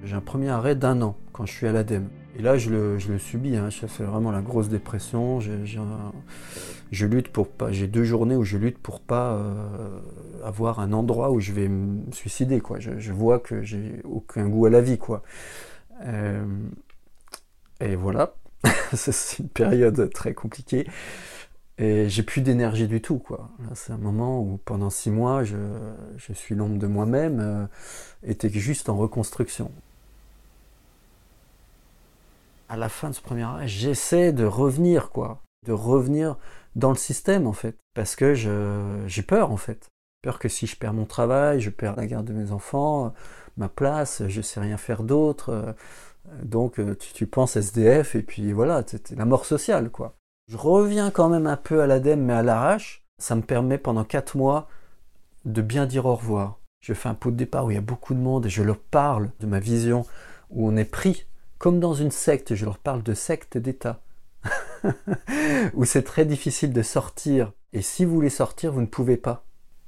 J'ai 0.04 0.16
un 0.16 0.22
premier 0.22 0.50
arrêt 0.50 0.76
d'un 0.76 1.02
an 1.04 1.16
quand 1.40 1.46
je 1.46 1.54
suis 1.54 1.68
à 1.68 1.72
l'ADEME. 1.72 2.10
Et 2.38 2.42
là, 2.42 2.58
je 2.58 2.70
le, 2.70 3.00
je 3.00 3.14
le 3.14 3.18
subis. 3.18 3.56
Hein. 3.56 3.70
Je 3.70 3.88
fais 3.88 4.04
vraiment 4.04 4.30
la 4.30 4.42
grosse 4.42 4.68
dépression. 4.68 5.40
je 5.40 7.06
lutte 7.06 7.30
pour 7.30 7.48
pas. 7.48 7.72
J'ai 7.72 7.88
deux 7.88 8.04
journées 8.04 8.36
où 8.36 8.44
je 8.44 8.58
lutte 8.58 8.78
pour 8.78 9.00
pas 9.00 9.36
euh, 9.36 10.02
avoir 10.44 10.82
un 10.82 10.92
endroit 10.92 11.32
où 11.32 11.40
je 11.40 11.54
vais 11.54 11.70
me 11.70 12.12
suicider. 12.12 12.60
Quoi. 12.60 12.80
Je, 12.82 13.14
vois 13.14 13.40
que 13.40 13.64
j'ai 13.64 14.02
aucun 14.04 14.50
goût 14.50 14.66
à 14.66 14.70
la 14.70 14.82
vie. 14.82 14.98
Quoi. 14.98 15.24
Euh, 16.04 16.44
et 17.80 17.96
voilà. 17.96 18.34
c'est 18.94 19.40
une 19.40 19.48
période 19.48 20.10
très 20.14 20.34
compliquée. 20.34 20.88
Et 21.78 22.10
j'ai 22.10 22.24
plus 22.24 22.42
d'énergie 22.42 22.90
du 22.90 23.00
tout. 23.00 23.24
C'est 23.76 23.94
un 23.94 23.98
moment 23.98 24.42
où 24.42 24.60
pendant 24.66 24.90
six 24.90 25.10
mois, 25.10 25.46
je, 25.46 25.56
je 26.18 26.34
suis 26.34 26.54
l'ombre 26.54 26.80
de 26.80 26.88
moi-même, 26.88 27.40
euh, 27.40 27.66
était 28.24 28.50
juste 28.50 28.90
en 28.90 28.98
reconstruction 28.98 29.72
à 32.70 32.78
la 32.78 32.90
fin 32.90 33.10
de 33.10 33.16
ce 33.16 33.22
premier 33.22 33.44
arrêt, 33.44 33.68
j'essaie 33.68 34.32
de 34.32 34.46
revenir, 34.46 35.10
quoi. 35.10 35.42
De 35.66 35.74
revenir 35.74 36.38
dans 36.76 36.92
le 36.92 36.98
système, 36.98 37.48
en 37.48 37.54
fait. 37.54 37.76
Parce 37.96 38.16
que 38.16 38.34
j'ai 38.34 39.24
peur, 39.24 39.52
en 39.52 39.58
fait. 39.58 39.88
Peur 40.22 40.40
que 40.40 40.50
si 40.50 40.68
je 40.68 40.78
perds 40.78 40.94
mon 40.94 41.06
travail, 41.06 41.60
je 41.60 41.70
perds 41.70 41.96
la 41.96 42.06
garde 42.06 42.26
de 42.26 42.34
mes 42.34 42.52
enfants, 42.52 43.14
ma 43.58 43.70
place, 43.70 44.24
je 44.28 44.42
sais 44.42 44.60
rien 44.60 44.78
faire 44.78 45.04
d'autre. 45.04 45.76
Donc 46.44 46.80
tu, 47.14 47.26
penses 47.26 47.56
SDF 47.56 48.16
et 48.16 48.22
puis 48.22 48.52
voilà, 48.54 48.84
c'est 48.86 49.12
la 49.12 49.26
mort 49.26 49.46
sociale, 49.46 49.90
quoi. 49.90 50.16
Je 50.50 50.58
reviens 50.58 51.12
quand 51.12 51.30
même 51.30 51.48
un 51.48 51.58
peu 51.58 51.82
à 51.82 51.88
l'ADEME, 51.88 52.22
mais 52.22 52.34
à 52.34 52.44
l'arrache. 52.44 53.06
Ça 53.22 53.36
me 53.36 53.42
permet 53.42 53.78
pendant 53.78 54.04
quatre 54.04 54.38
mois 54.38 54.68
de 55.46 55.62
bien 55.62 55.86
dire 55.86 56.06
au 56.06 56.16
revoir. 56.16 56.60
Je 56.82 56.94
fais 56.94 57.10
un 57.10 57.14
pot 57.14 57.32
de 57.32 57.36
départ 57.36 57.66
où 57.66 57.72
il 57.72 57.76
y 57.76 57.78
a 57.78 57.82
beaucoup 57.82 58.14
de 58.14 58.20
monde 58.20 58.46
et 58.46 58.50
je 58.50 58.64
leur 58.64 58.80
parle 58.80 59.32
de 59.40 59.46
ma 59.46 59.60
vision, 59.60 60.06
où 60.50 60.68
on 60.68 60.78
est 60.78 60.86
pris 60.86 61.26
comme 61.60 61.82
dans 61.82 61.94
une 61.94 62.10
secte, 62.10 62.56
je 62.56 62.66
leur 62.66 62.78
parle 62.78 63.04
de 63.04 63.14
secte 63.14 63.58
d'État, 63.58 64.02
où 65.74 65.84
c'est 65.84 66.04
très 66.04 66.26
difficile 66.26 66.72
de 66.72 66.82
sortir. 66.82 67.52
Et 67.74 67.82
si 67.82 68.06
vous 68.06 68.16
voulez 68.16 68.30
sortir, 68.30 68.72
vous 68.72 68.82
ne 68.82 68.88
pouvez 68.88 69.18
pas. 69.18 69.46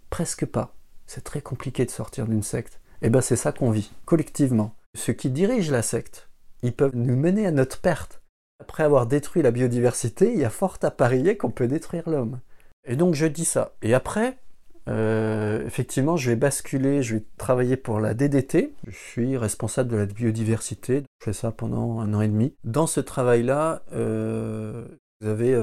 Presque 0.10 0.46
pas. 0.46 0.76
C'est 1.08 1.24
très 1.24 1.42
compliqué 1.42 1.86
de 1.86 1.90
sortir 1.90 2.28
d'une 2.28 2.44
secte. 2.44 2.76
Et 3.02 3.08
eh 3.08 3.10
bien 3.10 3.22
c'est 3.22 3.38
ça 3.38 3.52
qu'on 3.52 3.72
vit, 3.72 3.92
collectivement. 4.06 4.76
Ceux 4.96 5.14
qui 5.14 5.32
dirigent 5.32 5.72
la 5.72 5.82
secte, 5.82 6.30
ils 6.62 6.76
peuvent 6.76 6.96
nous 6.96 7.16
mener 7.16 7.48
à 7.48 7.52
notre 7.52 7.80
perte. 7.80 8.22
Après 8.60 8.84
avoir 8.84 9.08
détruit 9.08 9.42
la 9.42 9.50
biodiversité, 9.50 10.34
il 10.34 10.40
y 10.40 10.46
a 10.46 10.52
fort 10.52 10.78
à 10.84 10.92
parier 10.92 11.36
qu'on 11.38 11.50
peut 11.50 11.68
détruire 11.68 12.08
l'homme. 12.10 12.42
Et 12.86 12.96
donc 12.96 13.16
je 13.16 13.26
dis 13.26 13.46
ça. 13.46 13.74
Et 13.82 13.94
après, 13.96 14.38
euh, 14.88 15.66
effectivement, 15.66 16.18
je 16.18 16.32
vais 16.32 16.36
basculer, 16.36 17.04
je 17.04 17.16
vais 17.16 17.24
travailler 17.38 17.78
pour 17.78 18.00
la 18.00 18.14
DDT. 18.14 18.74
Je 18.88 18.96
suis 18.96 19.38
responsable 19.38 19.90
de 19.90 19.98
la 19.98 20.06
biodiversité. 20.06 21.04
Je 21.20 21.26
fais 21.26 21.34
ça 21.34 21.52
pendant 21.52 22.00
un 22.00 22.14
an 22.14 22.22
et 22.22 22.28
demi. 22.28 22.56
Dans 22.64 22.88
ce 22.88 23.00
travail-là, 23.00 23.84
euh, 23.94 24.86
vous 25.22 25.28
avez 25.28 25.56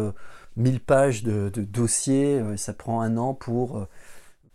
1000 0.57 0.75
euh, 0.75 0.79
pages 0.87 1.23
de, 1.25 1.51
de 1.53 1.63
dossiers. 1.63 2.41
ça 2.57 2.73
prend 2.73 3.01
un 3.01 3.17
an 3.17 3.35
pour 3.35 3.87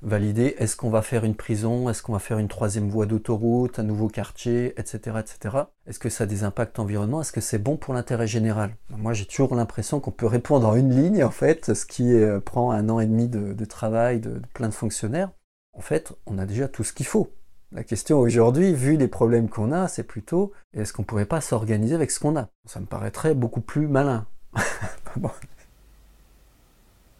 valider 0.03 0.55
est-ce 0.59 0.75
qu'on 0.75 0.89
va 0.89 1.01
faire 1.01 1.23
une 1.23 1.35
prison, 1.35 1.89
est-ce 1.89 2.03
qu'on 2.03 2.13
va 2.13 2.19
faire 2.19 2.37
une 2.37 2.47
troisième 2.47 2.89
voie 2.89 3.05
d'autoroute, 3.05 3.79
un 3.79 3.83
nouveau 3.83 4.09
quartier, 4.09 4.73
etc. 4.77 5.17
etc. 5.19 5.57
Est-ce 5.87 5.99
que 5.99 6.09
ça 6.09 6.25
a 6.25 6.27
des 6.27 6.43
impacts 6.43 6.77
environnement 6.77 7.21
Est-ce 7.21 7.31
que 7.31 7.41
c'est 7.41 7.59
bon 7.59 7.77
pour 7.77 7.93
l'intérêt 7.93 8.27
général? 8.27 8.75
Moi 8.89 9.13
j'ai 9.13 9.25
toujours 9.25 9.55
l'impression 9.55 9.99
qu'on 9.99 10.11
peut 10.11 10.27
répondre 10.27 10.67
en 10.67 10.75
une 10.75 10.93
ligne 10.95 11.23
en 11.23 11.31
fait, 11.31 11.73
ce 11.73 11.85
qui 11.85 12.13
euh, 12.13 12.39
prend 12.39 12.71
un 12.71 12.89
an 12.89 12.99
et 12.99 13.05
demi 13.05 13.27
de, 13.27 13.65
travail 13.65 14.19
de, 14.19 14.41
plein 14.53 14.67
de 14.67 14.73
fonctionnaires. 14.73 15.31
En 15.73 15.81
fait, 15.81 16.13
on 16.25 16.37
a 16.37 16.45
déjà 16.45 16.67
tout 16.67 16.83
ce 16.83 16.93
qu'il 16.93 17.05
faut. 17.05 17.33
La 17.71 17.83
question 17.83 18.19
aujourd'hui, 18.19 18.73
vu 18.73 18.97
les 18.97 19.07
problèmes 19.07 19.49
qu'on 19.49 19.71
a, 19.71 19.87
c'est 19.87 20.03
plutôt 20.03 20.51
est-ce 20.73 20.93
qu'on 20.93 21.03
pourrait 21.03 21.25
pas 21.25 21.41
s'organiser 21.41 21.95
avec 21.95 22.11
ce 22.11 22.19
qu'on 22.19 22.37
a? 22.37 22.49
Ça 22.67 22.79
me 22.79 22.85
paraîtrait 22.85 23.33
beaucoup 23.33 23.61
plus 23.61 23.87
malin. 23.87 24.27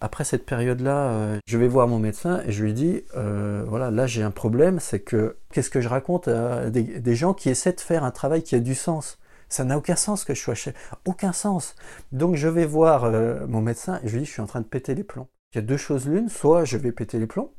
après 0.04 0.26
cette 0.26 0.46
période-là, 0.46 1.12
euh, 1.12 1.40
je 1.48 1.58
vais 1.58 1.70
voir 1.70 1.88
mon 1.88 1.98
médecin 1.98 2.44
et 2.46 2.52
je 2.52 2.62
lui 2.62 2.74
dis, 2.74 3.04
euh, 3.16 3.64
voilà, 3.66 3.90
là 3.90 4.06
j'ai 4.06 4.22
un 4.22 4.32
problème, 4.32 4.82
c'est 4.82 5.00
que 5.00 5.38
qu'est-ce 5.54 5.70
que 5.70 5.80
je 5.80 5.88
raconte 5.88 6.28
à 6.28 6.70
des, 6.70 7.16
gens 7.16 7.34
qui 7.34 7.50
essaient 7.50 7.72
de 7.72 7.80
faire 7.80 8.04
un 8.04 8.12
travail 8.12 8.44
qui 8.44 8.54
a 8.56 8.60
du 8.60 8.76
sens? 8.76 9.18
Ça 9.48 9.64
n'a 9.64 9.78
aucun 9.78 9.96
sens 9.96 10.26
que 10.26 10.34
je 10.34 10.42
sois 10.42 10.56
chef, 10.56 10.76
aucun 11.06 11.32
sens. 11.32 11.76
Donc 12.12 12.36
je 12.36 12.50
vais 12.50 12.66
voir 12.66 13.06
euh, 13.06 13.48
mon 13.48 13.62
médecin 13.62 14.02
et 14.04 14.10
je 14.10 14.14
lui 14.16 14.20
dis, 14.24 14.26
je 14.26 14.32
suis 14.32 14.42
en 14.42 14.46
train 14.46 14.60
de 14.60 14.66
péter 14.66 14.94
les 14.94 15.06
plombs. 15.06 15.30
Il 15.54 15.56
y 15.56 15.60
a 15.60 15.62
deux 15.62 15.78
choses 15.78 16.06
l'une, 16.06 16.28
soit 16.28 16.66
je 16.66 16.76
vais 16.76 16.92
péter 16.92 17.18
les 17.18 17.28
plombs 17.28 17.54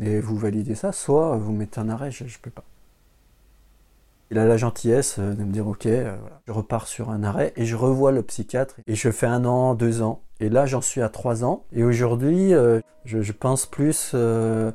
et 0.00 0.18
vous 0.18 0.36
validez 0.36 0.74
ça, 0.74 0.90
soit 0.90 1.36
vous 1.36 1.52
mettez 1.52 1.78
un 1.78 1.88
arrêt, 1.88 2.10
je 2.10 2.24
ne 2.24 2.28
peux 2.42 2.50
pas. 2.50 2.64
Il 4.30 4.38
a 4.38 4.44
la 4.44 4.56
gentillesse 4.56 5.18
de 5.18 5.44
me 5.44 5.52
dire 5.52 5.68
ok, 5.68 5.86
je 5.86 6.52
repars 6.52 6.86
sur 6.88 7.10
un 7.10 7.22
arrêt 7.22 7.52
et 7.56 7.64
je 7.64 7.76
revois 7.76 8.12
le 8.12 8.22
psychiatre 8.22 8.76
et 8.86 8.94
je 8.94 9.10
fais 9.10 9.26
un 9.26 9.44
an, 9.44 9.74
deux 9.74 10.02
ans 10.02 10.22
et 10.40 10.48
là, 10.48 10.66
j'en 10.66 10.80
suis 10.80 11.00
à 11.00 11.08
trois 11.08 11.44
ans. 11.44 11.64
Et 11.72 11.82
aujourd'hui, 11.82 12.54
euh, 12.54 12.80
je, 13.04 13.32
pense 13.32 13.66
plus 13.66 14.12
euh, 14.14 14.70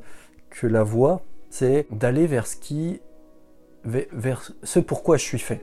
que 0.50 0.66
la 0.66 0.82
voie, 0.82 1.22
c'est 1.50 1.86
d'aller 1.90 2.26
vers 2.26 2.46
ce 2.46 2.56
qui, 2.56 3.00
vers 3.84 4.50
ce 4.62 4.80
pourquoi 4.80 5.16
je 5.16 5.24
suis 5.24 5.38
fait. 5.38 5.62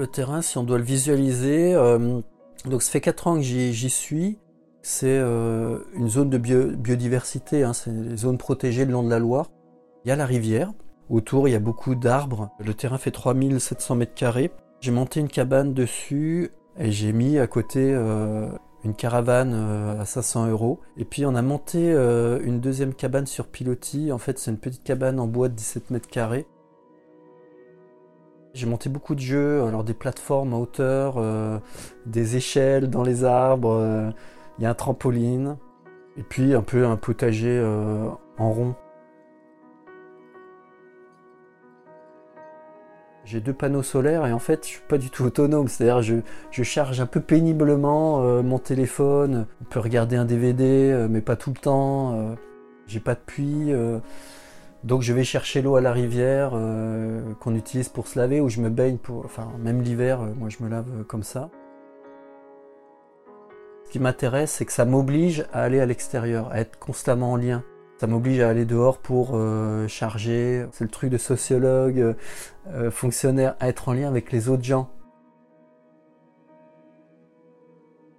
Le 0.00 0.06
terrain, 0.06 0.40
si 0.40 0.56
on 0.56 0.62
doit 0.62 0.78
le 0.78 0.84
visualiser, 0.84 1.74
euh, 1.74 2.22
Donc 2.64 2.80
ça 2.80 2.90
fait 2.90 3.02
4 3.02 3.26
ans 3.26 3.34
que 3.34 3.42
j'y 3.42 3.90
suis. 3.90 4.38
C'est 4.80 5.18
euh, 5.18 5.80
une 5.92 6.08
zone 6.08 6.30
de 6.30 6.38
biodiversité, 6.38 7.64
hein, 7.64 7.74
c'est 7.74 7.90
une 7.90 8.16
zone 8.16 8.38
protégée 8.38 8.86
le 8.86 8.92
long 8.92 9.02
de 9.02 9.10
la 9.10 9.18
Loire. 9.18 9.50
Il 10.06 10.08
y 10.08 10.10
a 10.10 10.16
la 10.16 10.24
rivière, 10.24 10.72
autour 11.10 11.48
il 11.48 11.52
y 11.52 11.54
a 11.54 11.60
beaucoup 11.60 11.96
d'arbres. 11.96 12.48
Le 12.60 12.72
terrain 12.72 12.96
fait 12.96 13.10
3700 13.10 13.94
mètres 13.94 14.14
carrés. 14.14 14.50
J'ai 14.80 14.90
monté 14.90 15.20
une 15.20 15.28
cabane 15.28 15.74
dessus 15.74 16.50
et 16.78 16.90
j'ai 16.90 17.12
mis 17.12 17.38
à 17.38 17.46
côté 17.46 17.92
euh, 17.92 18.48
une 18.84 18.94
caravane 18.94 19.52
à 20.00 20.06
500 20.06 20.48
euros. 20.48 20.80
Et 20.96 21.04
puis 21.04 21.26
on 21.26 21.34
a 21.34 21.42
monté 21.42 21.90
une 21.90 22.60
deuxième 22.60 22.94
cabane 22.94 23.26
sur 23.26 23.48
pilotis. 23.48 24.12
En 24.12 24.18
fait 24.18 24.38
c'est 24.38 24.50
une 24.50 24.56
petite 24.56 24.82
cabane 24.82 25.20
en 25.20 25.26
bois 25.26 25.50
de 25.50 25.54
17 25.56 25.90
mètres 25.90 26.08
carrés. 26.08 26.46
J'ai 28.52 28.66
monté 28.66 28.88
beaucoup 28.88 29.14
de 29.14 29.20
jeux, 29.20 29.62
alors 29.62 29.84
des 29.84 29.94
plateformes 29.94 30.54
à 30.54 30.56
hauteur, 30.56 31.22
des 32.06 32.36
échelles 32.36 32.90
dans 32.90 33.04
les 33.04 33.24
arbres 33.24 34.12
il 34.60 34.64
y 34.64 34.66
a 34.66 34.70
un 34.70 34.74
trampoline, 34.74 35.56
et 36.18 36.22
puis 36.22 36.54
un 36.54 36.60
peu 36.60 36.84
un 36.84 36.96
potager 36.96 37.58
euh, 37.58 38.08
en 38.36 38.52
rond. 38.52 38.74
J'ai 43.24 43.40
deux 43.40 43.54
panneaux 43.54 43.82
solaires 43.82 44.26
et 44.26 44.32
en 44.32 44.38
fait 44.38 44.64
je 44.64 44.70
suis 44.70 44.82
pas 44.86 44.98
du 44.98 45.08
tout 45.08 45.24
autonome, 45.24 45.68
c'est-à-dire 45.68 46.02
je, 46.02 46.16
je 46.50 46.62
charge 46.62 47.00
un 47.00 47.06
peu 47.06 47.20
péniblement 47.20 48.22
euh, 48.22 48.42
mon 48.42 48.58
téléphone, 48.58 49.46
on 49.62 49.64
peut 49.64 49.80
regarder 49.80 50.16
un 50.16 50.26
DVD 50.26 50.90
euh, 50.92 51.08
mais 51.08 51.22
pas 51.22 51.36
tout 51.36 51.50
le 51.50 51.60
temps, 51.60 52.36
j'ai 52.86 53.00
pas 53.00 53.14
de 53.14 53.20
puits, 53.20 53.72
donc 54.84 55.02
je 55.02 55.12
vais 55.12 55.24
chercher 55.24 55.62
l'eau 55.62 55.76
à 55.76 55.80
la 55.80 55.92
rivière 55.92 56.50
qu'on 57.40 57.54
utilise 57.54 57.88
pour 57.88 58.06
se 58.06 58.18
laver 58.18 58.40
ou 58.40 58.48
je 58.48 58.60
me 58.60 58.70
baigne 58.70 58.96
pour, 58.96 59.24
enfin 59.24 59.48
même 59.58 59.82
l'hiver, 59.82 60.20
moi 60.20 60.48
je 60.48 60.62
me 60.62 60.68
lave 60.68 61.04
comme 61.04 61.22
ça. 61.22 61.50
Ce 63.90 63.92
qui 63.92 63.98
m'intéresse, 63.98 64.52
c'est 64.52 64.64
que 64.64 64.72
ça 64.72 64.84
m'oblige 64.84 65.46
à 65.52 65.62
aller 65.62 65.80
à 65.80 65.84
l'extérieur, 65.84 66.52
à 66.52 66.60
être 66.60 66.78
constamment 66.78 67.32
en 67.32 67.36
lien. 67.36 67.64
Ça 67.98 68.06
m'oblige 68.06 68.38
à 68.38 68.48
aller 68.48 68.64
dehors 68.64 68.98
pour 68.98 69.32
euh, 69.34 69.88
charger. 69.88 70.64
C'est 70.70 70.84
le 70.84 70.90
truc 70.90 71.10
de 71.10 71.18
sociologue, 71.18 71.98
euh, 71.98 72.14
euh, 72.68 72.90
fonctionnaire, 72.92 73.56
à 73.58 73.68
être 73.68 73.88
en 73.88 73.92
lien 73.92 74.06
avec 74.06 74.30
les 74.30 74.48
autres 74.48 74.62
gens. 74.62 74.88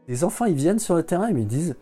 Les 0.10 0.26
enfants, 0.26 0.44
ils 0.44 0.56
viennent 0.56 0.78
sur 0.78 0.94
le 0.94 1.04
terrain 1.04 1.30
et 1.30 1.34
me 1.34 1.46
disent 1.46 1.78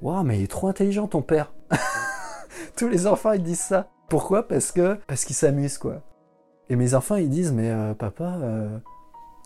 Waouh, 0.00 0.24
mais 0.24 0.38
il 0.38 0.44
est 0.44 0.50
trop 0.50 0.68
intelligent 0.68 1.06
ton 1.06 1.20
père. 1.20 1.52
Tous 2.76 2.88
les 2.88 3.06
enfants, 3.06 3.32
ils 3.32 3.42
disent 3.42 3.60
ça. 3.60 3.90
Pourquoi? 4.08 4.46
Parce 4.46 4.72
que 4.72 4.98
parce 5.06 5.24
qu'ils 5.24 5.36
s'amusent, 5.36 5.78
quoi. 5.78 6.02
Et 6.68 6.76
mes 6.76 6.94
enfants, 6.94 7.16
ils 7.16 7.28
disent 7.28 7.52
Mais 7.52 7.72
papa, 7.98 8.38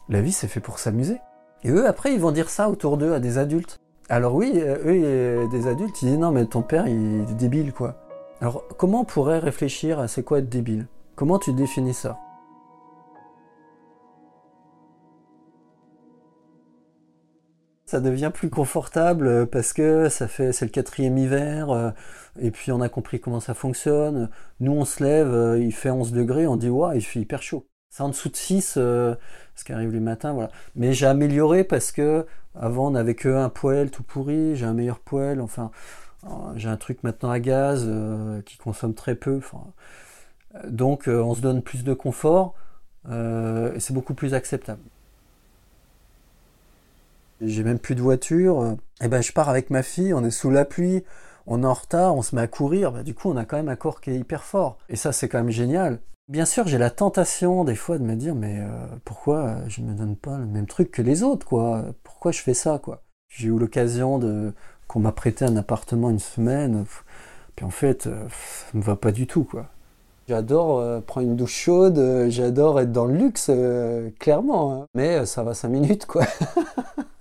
la 0.09 0.21
vie, 0.21 0.33
c'est 0.33 0.49
fait 0.49 0.61
pour 0.61 0.79
s'amuser. 0.79 1.19
Et 1.65 1.71
eux, 1.71 1.87
après, 1.87 2.13
ils 2.13 2.21
vont 2.21 2.31
dire 2.31 2.51
ça 2.51 2.71
autour 2.71 2.97
d'eux 2.97 3.13
à 3.13 3.21
des 3.21 3.39
adultes. 3.39 3.81
Alors 4.11 4.35
oui, 4.35 4.53
euh, 4.55 5.45
eux, 5.45 5.49
des 5.51 5.67
adultes, 5.67 6.01
ils 6.01 6.07
disent 6.09 6.19
non 6.19 6.33
mais 6.33 6.47
ton 6.47 6.63
père 6.63 6.89
il 6.89 7.27
est 7.31 7.35
débile 7.35 7.75
quoi. 7.75 7.97
Alors 8.41 8.65
comment 8.79 9.03
on 9.03 9.05
pourrait 9.05 9.39
réfléchir 9.39 9.99
à 9.99 10.09
c'est 10.09 10.23
quoi 10.23 10.39
être 10.39 10.49
débile? 10.49 10.87
Comment 11.15 11.39
tu 11.39 11.53
définis 11.53 11.93
ça? 11.93 12.17
Ça 17.89 18.01
devient 18.01 18.31
plus 18.33 18.51
confortable 18.51 19.27
euh, 19.27 19.47
parce 19.47 19.73
que 19.73 20.09
ça 20.09 20.29
fait 20.29 20.53
c'est 20.53 20.67
le 20.67 20.71
quatrième 20.71 21.17
hiver 21.17 21.71
euh, 21.71 21.91
et 22.39 22.51
puis 22.51 22.71
on 22.71 22.81
a 22.81 22.89
compris 22.89 23.19
comment 23.21 23.41
ça 23.41 23.55
fonctionne. 23.55 24.31
Nous 24.61 24.73
on 24.73 24.85
se 24.85 25.03
lève, 25.03 25.59
il 25.59 25.73
fait 25.73 25.91
11 25.91 26.13
degrés, 26.13 26.47
on 26.47 26.57
dit 26.57 26.69
waouh 26.69 26.95
il 26.95 27.03
fait 27.03 27.21
hyper 27.21 27.43
chaud. 27.43 27.67
C'est 27.91 28.03
en 28.03 28.11
dessous 28.11 28.29
de 28.29 28.37
6, 28.37 28.75
ce 28.75 29.17
qui 29.65 29.73
arrive 29.73 29.91
les 29.93 30.01
matins, 30.01 30.35
voilà. 30.35 30.51
Mais 30.77 30.93
j'ai 30.93 31.07
amélioré 31.07 31.65
parce 31.65 31.91
que 31.91 32.27
avant, 32.55 32.89
on 32.89 32.91
n'avait 32.91 33.15
qu'un 33.15 33.49
poêle 33.49 33.91
tout 33.91 34.03
pourri, 34.03 34.57
j'ai 34.57 34.67
un 34.67 34.75
meilleur 34.75 34.99
poêle, 34.99 35.41
enfin, 35.41 35.71
euh, 36.25 36.29
j'ai 36.57 36.69
un 36.69 36.77
truc 36.77 37.03
maintenant 37.05 37.31
à 37.31 37.39
gaz 37.39 37.85
euh, 37.87 38.43
qui 38.43 38.57
consomme 38.59 38.95
très 38.95 39.15
peu. 39.15 39.41
donc, 40.69 41.09
euh, 41.09 41.23
on 41.23 41.35
se 41.35 41.41
donne 41.41 41.63
plus 41.63 41.85
de 41.85 41.95
confort 41.95 42.55
et 43.07 43.81
c'est 43.81 43.95
beaucoup 43.95 44.13
plus 44.15 44.35
acceptable. 44.35 44.83
J'ai 47.41 47.63
même 47.65 47.79
plus 47.79 47.95
de 47.95 48.03
voiture. 48.03 48.77
Et 49.01 49.05
eh 49.05 49.09
ben, 49.09 49.23
je 49.23 49.33
pars 49.33 49.49
avec 49.49 49.71
ma 49.71 49.83
fille, 49.83 50.13
on 50.13 50.25
est 50.25 50.31
sous 50.31 50.51
la 50.51 50.65
pluie, 50.65 51.05
on 51.47 51.63
est 51.63 51.67
en 51.67 51.75
retard, 51.75 52.17
on 52.17 52.23
se 52.23 52.35
met 52.35 52.43
à 52.43 52.47
courir. 52.47 52.93
Bah, 52.93 53.03
du 53.03 53.15
coup, 53.15 53.31
on 53.31 53.37
a 53.37 53.45
quand 53.45 53.57
même 53.57 53.69
un 53.69 53.77
corps 53.77 54.01
qui 54.01 54.11
est 54.11 54.19
hyper 54.19 54.45
fort. 54.45 54.79
Et 54.89 54.97
ça, 54.97 55.13
c'est 55.13 55.29
quand 55.29 55.39
même 55.39 55.51
génial. 55.51 56.01
Bien 56.29 56.45
sûr, 56.45 56.67
j'ai 56.67 56.79
la 56.79 56.91
tentation 56.91 57.65
des 57.65 57.75
fois 57.75 57.99
de 57.99 58.05
me 58.05 58.15
dire, 58.15 58.35
mais 58.35 58.61
pourquoi 59.05 59.57
je 59.69 59.81
ne 59.81 59.87
me 59.87 59.95
donne 59.95 60.15
pas 60.15 60.37
le 60.37 60.45
même 60.45 60.67
truc 60.67 60.91
que 60.91 61.01
les 61.01 61.23
autres, 61.23 61.47
quoi? 61.47 61.87
Pourquoi 62.03 62.33
je 62.33 62.41
fais 62.41 62.53
ça 62.53 62.79
quoi? 62.79 63.03
J'ai 63.29 63.49
eu 63.49 63.59
l'occasion 63.59 64.21
qu'on 64.87 65.01
m'a 65.01 65.13
prêté 65.13 65.47
un 65.47 65.57
appartement 65.57 66.11
une 66.11 66.19
semaine, 66.19 66.85
puis 67.59 67.67
en 67.67 67.71
fait, 67.71 68.07
euh, 68.07 68.29
ça 68.31 68.79
me 68.79 68.83
va 68.85 68.95
pas 68.95 69.11
du 69.11 69.27
tout 69.27 69.43
quoi. 69.43 69.67
J'adore 70.29 70.79
euh, 70.79 71.01
prendre 71.01 71.27
une 71.27 71.35
douche 71.35 71.57
chaude, 71.57 71.99
euh, 71.99 72.31
j'adore 72.31 72.79
être 72.79 72.93
dans 72.93 73.05
le 73.05 73.17
luxe, 73.17 73.51
clairement, 74.21 74.73
hein. 74.73 74.87
mais 74.95 75.27
ça 75.27 75.43
va 75.43 75.55
cinq 75.55 75.71
minutes 75.71 76.07
quoi. 76.07 76.23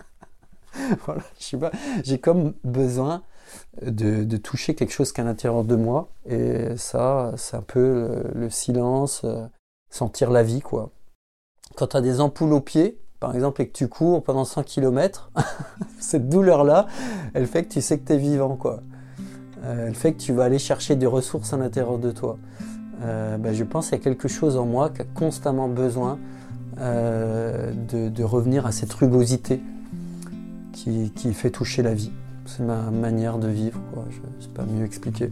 j'ai 2.04 2.20
comme 2.20 2.54
besoin 2.64 3.24
de, 3.82 4.38
toucher 4.38 4.76
quelque 4.76 4.92
chose 4.92 5.12
qu'à 5.12 5.24
l'intérieur 5.24 5.64
de 5.64 5.76
moi, 5.76 6.10
et 6.26 6.76
ça, 6.78 7.34
c'est 7.38 7.58
un 7.58 7.62
peu 7.62 8.24
le, 8.34 8.42
le 8.42 8.50
silence, 8.50 9.26
sentir 9.90 10.32
la 10.32 10.44
vie 10.44 10.62
quoi. 10.62 10.92
Quand 11.76 11.88
tu 11.88 11.98
as 11.98 12.02
des 12.02 12.22
ampoules 12.22 12.54
aux 12.54 12.62
pieds, 12.62 13.00
par 13.20 13.34
exemple, 13.34 13.62
et 13.62 13.68
que 13.68 13.74
tu 13.74 13.88
cours 13.88 14.24
pendant 14.24 14.46
100 14.46 14.64
km, 14.64 15.32
cette 16.00 16.30
douleur-là, 16.30 16.88
elle 17.34 17.48
fait 17.48 17.64
que 17.64 17.74
tu 17.74 17.82
sais 17.82 17.98
que 17.98 18.06
tu 18.06 18.14
es 18.14 18.18
vivant, 18.18 18.56
quoi. 18.56 18.82
Euh, 19.64 19.88
elle 19.88 19.96
fait 19.96 20.14
que 20.14 20.20
tu 20.20 20.34
vas 20.34 20.44
aller 20.44 20.60
chercher 20.60 20.96
des 20.96 21.08
ressources 21.08 21.54
à 21.54 21.58
l'intérieur 21.58 21.98
de 21.98 22.12
toi. 22.12 22.38
Euh, 23.02 23.38
ben, 23.38 23.54
je 23.54 23.64
pense 23.64 23.90
qu'il 23.90 23.98
y 23.98 24.02
a 24.02 24.04
quelque 24.04 24.28
chose 24.28 24.58
en 24.58 24.66
moi 24.66 24.90
qui 24.90 25.02
a 25.02 25.06
constamment 25.06 25.68
besoin 25.68 26.20
euh, 26.80 27.72
de, 27.90 28.24
revenir 28.24 28.66
à 28.66 28.72
cette 28.72 28.94
rugosité 28.94 29.62
qui, 30.86 31.34
fait 31.34 31.50
toucher 31.50 31.82
la 31.82 31.94
vie. 31.94 32.12
C'est 32.46 32.64
ma 32.64 32.92
manière 32.92 33.40
de 33.40 33.48
vivre, 33.48 33.80
je 34.10 34.18
ne 34.18 34.42
sais 34.42 34.50
pas 34.50 34.64
mieux 34.64 34.86
expliquer. 34.86 35.32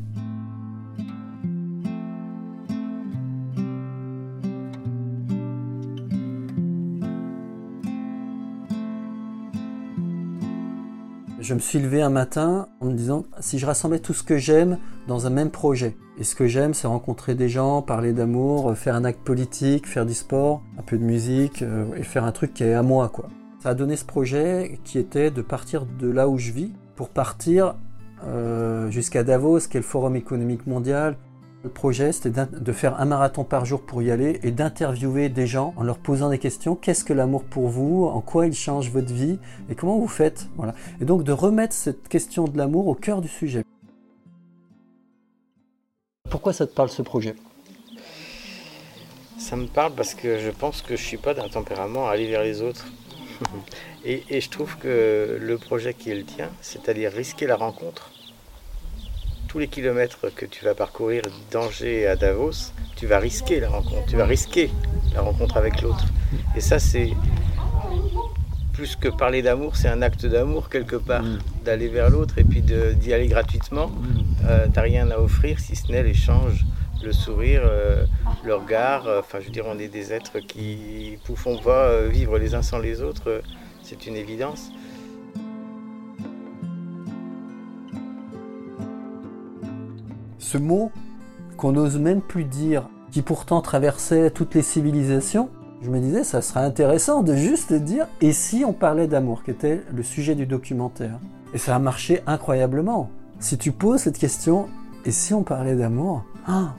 Je 11.39 11.53
me 11.53 11.59
suis 11.59 11.77
levé 11.77 12.01
un 12.01 12.09
matin 12.09 12.67
en 12.79 12.87
me 12.87 12.93
disant 12.93 13.25
si 13.39 13.59
je 13.59 13.67
rassemblais 13.67 13.99
tout 13.99 14.15
ce 14.15 14.23
que 14.23 14.37
j'aime 14.37 14.79
dans 15.07 15.27
un 15.27 15.29
même 15.29 15.51
projet. 15.51 15.95
Et 16.17 16.23
ce 16.23 16.33
que 16.33 16.47
j'aime, 16.47 16.73
c'est 16.73 16.87
rencontrer 16.87 17.35
des 17.35 17.49
gens, 17.49 17.83
parler 17.83 18.13
d'amour, 18.13 18.71
euh, 18.71 18.73
faire 18.73 18.95
un 18.95 19.05
acte 19.05 19.21
politique, 19.21 19.85
faire 19.85 20.07
du 20.07 20.15
sport, 20.15 20.63
un 20.79 20.81
peu 20.81 20.97
de 20.97 21.03
musique 21.03 21.61
euh, 21.61 21.85
et 21.97 22.03
faire 22.03 22.23
un 22.23 22.31
truc 22.31 22.53
qui 22.55 22.63
est 22.63 22.73
à 22.73 22.81
moi, 22.81 23.09
quoi. 23.09 23.29
Ça 23.65 23.71
a 23.71 23.73
donné 23.73 23.95
ce 23.95 24.05
projet 24.05 24.79
qui 24.83 24.99
était 24.99 25.31
de 25.31 25.41
partir 25.41 25.87
de 25.87 26.07
là 26.07 26.29
où 26.29 26.37
je 26.37 26.51
vis 26.51 26.71
pour 26.95 27.09
partir 27.09 27.73
euh, 28.23 28.91
jusqu'à 28.91 29.23
Davos, 29.23 29.61
qui 29.61 29.77
est 29.77 29.79
le 29.79 29.83
Forum 29.83 30.15
économique 30.15 30.67
mondial, 30.67 31.17
le 31.63 31.71
projet, 31.71 32.11
c'était 32.11 32.45
de 32.45 32.71
faire 32.71 33.01
un 33.01 33.05
marathon 33.05 33.43
par 33.43 33.65
jour 33.65 33.81
pour 33.81 34.03
y 34.03 34.11
aller 34.11 34.39
et 34.43 34.51
d'interviewer 34.51 35.29
des 35.29 35.47
gens 35.47 35.73
en 35.77 35.83
leur 35.83 35.97
posant 35.97 36.29
des 36.29 36.37
questions. 36.37 36.75
Qu'est-ce 36.75 37.03
que 37.03 37.11
l'amour 37.11 37.43
pour 37.43 37.67
vous? 37.67 38.05
En 38.05 38.21
quoi 38.21 38.45
il 38.45 38.53
change 38.53 38.91
votre 38.91 39.11
vie? 39.11 39.39
Et 39.67 39.73
comment 39.73 39.97
vous 39.97 40.07
faites? 40.07 40.47
Voilà. 40.57 40.75
Et 41.01 41.05
donc 41.05 41.23
de 41.23 41.31
remettre 41.31 41.73
cette 41.73 42.07
question 42.07 42.43
de 42.43 42.55
l'amour 42.59 42.87
au 42.87 42.93
cœur 42.93 43.19
du 43.19 43.27
sujet. 43.27 43.63
Pourquoi 46.29 46.53
ça 46.53 46.67
te 46.67 46.75
parle 46.75 46.89
ce 46.89 47.01
projet? 47.01 47.35
Ça 49.39 49.55
me 49.55 49.65
parle 49.65 49.93
parce 49.95 50.13
que 50.13 50.37
je 50.37 50.51
pense 50.51 50.83
que 50.83 50.95
je 50.95 51.01
suis 51.01 51.17
pas 51.17 51.33
d'un 51.33 51.49
tempérament 51.49 52.07
à 52.07 52.11
aller 52.11 52.29
vers 52.29 52.43
les 52.43 52.61
autres. 52.61 52.85
et, 54.05 54.23
et 54.29 54.41
je 54.41 54.49
trouve 54.49 54.77
que 54.77 55.37
le 55.39 55.57
projet 55.57 55.93
qui 55.93 56.11
est 56.11 56.15
le 56.15 56.23
tien, 56.23 56.49
c'est-à-dire 56.61 57.11
risquer 57.11 57.47
la 57.47 57.55
rencontre, 57.55 58.11
tous 59.47 59.59
les 59.59 59.67
kilomètres 59.69 60.33
que 60.35 60.45
tu 60.45 60.65
vas 60.65 60.75
parcourir 60.75 61.23
d'Angers 61.49 62.07
à 62.07 62.17
Davos, 62.17 62.73
tu 62.97 63.07
vas 63.07 63.19
risquer 63.19 63.61
la 63.61 63.69
rencontre, 63.69 64.05
tu 64.07 64.17
vas 64.17 64.25
risquer 64.25 64.69
la 65.13 65.21
rencontre 65.21 65.55
avec 65.55 65.81
l'autre. 65.81 66.03
Et 66.57 66.59
ça, 66.59 66.77
c'est 66.77 67.11
plus 68.73 68.97
que 68.97 69.07
parler 69.07 69.41
d'amour, 69.41 69.77
c'est 69.77 69.87
un 69.87 70.01
acte 70.01 70.25
d'amour 70.25 70.69
quelque 70.69 70.97
part, 70.97 71.23
mm. 71.23 71.39
d'aller 71.63 71.87
vers 71.87 72.09
l'autre 72.09 72.37
et 72.37 72.43
puis 72.43 72.61
d'y 72.61 73.13
aller 73.13 73.27
gratuitement. 73.27 73.87
Mm. 73.87 74.23
Euh, 74.45 74.67
t'as 74.73 74.81
rien 74.81 75.09
à 75.09 75.19
offrir 75.19 75.59
si 75.59 75.77
ce 75.77 75.89
n'est 75.89 76.03
l'échange, 76.03 76.65
le 77.05 77.13
sourire, 77.13 77.61
euh, 77.63 78.05
le 78.43 78.55
regard. 78.55 79.07
Euh, 79.07 79.19
enfin, 79.19 79.39
je 79.39 79.45
veux 79.45 79.51
dire, 79.51 79.65
on 79.67 79.77
est 79.77 79.87
des 79.87 80.11
êtres 80.11 80.39
qui 80.39 81.11
ne 81.13 81.25
pouvons 81.25 81.57
pas 81.59 82.01
vivre 82.07 82.37
les 82.37 82.55
uns 82.55 82.61
sans 82.61 82.79
les 82.79 83.01
autres, 83.01 83.41
c'est 83.83 84.07
une 84.07 84.15
évidence. 84.15 84.71
Ce 90.39 90.57
mot 90.57 90.91
qu'on 91.57 91.71
n'ose 91.71 91.97
même 91.97 92.21
plus 92.21 92.43
dire, 92.43 92.89
qui 93.11 93.21
pourtant 93.21 93.61
traversait 93.61 94.31
toutes 94.31 94.55
les 94.55 94.61
civilisations, 94.61 95.49
Je 95.81 95.91
me 95.91 95.99
disais, 95.99 96.23
ça 96.23 96.41
serait 96.41 96.61
intéressant 96.61 97.21
de 97.21 97.35
juste 97.35 97.71
dire, 97.71 98.07
et 98.19 98.31
si 98.31 98.65
on 98.65 98.73
parlait 98.73 99.07
d'amour, 99.07 99.43
qui 99.43 99.51
était 99.51 99.83
le 99.93 100.01
sujet 100.01 100.33
du 100.33 100.47
documentaire 100.47 101.19
Et 101.53 101.59
ça 101.59 101.75
a 101.75 101.79
marché 101.79 102.21
incroyablement. 102.25 103.11
Si 103.39 103.59
tu 103.59 103.71
poses 103.71 104.01
cette 104.01 104.17
question, 104.17 104.67
et 105.05 105.11
si 105.11 105.35
on 105.35 105.43
parlait 105.43 105.75
d'amour 105.75 106.23
ah, 106.47 106.73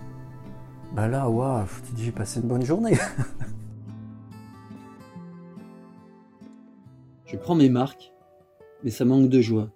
Bah 0.97 1.07
là, 1.09 1.29
waouh, 1.29 1.67
tu 1.87 1.93
dis, 1.93 2.05
j'ai 2.05 2.11
passé 2.11 2.41
une 2.41 2.49
bonne 2.49 2.65
journée. 2.65 2.95
je 7.27 7.37
prends 7.37 7.55
mes 7.55 7.69
marques, 7.69 8.15
mais 8.83 8.89
ça 8.89 9.05
manque 9.05 9.29
de 9.29 9.43
joie. 9.43 9.71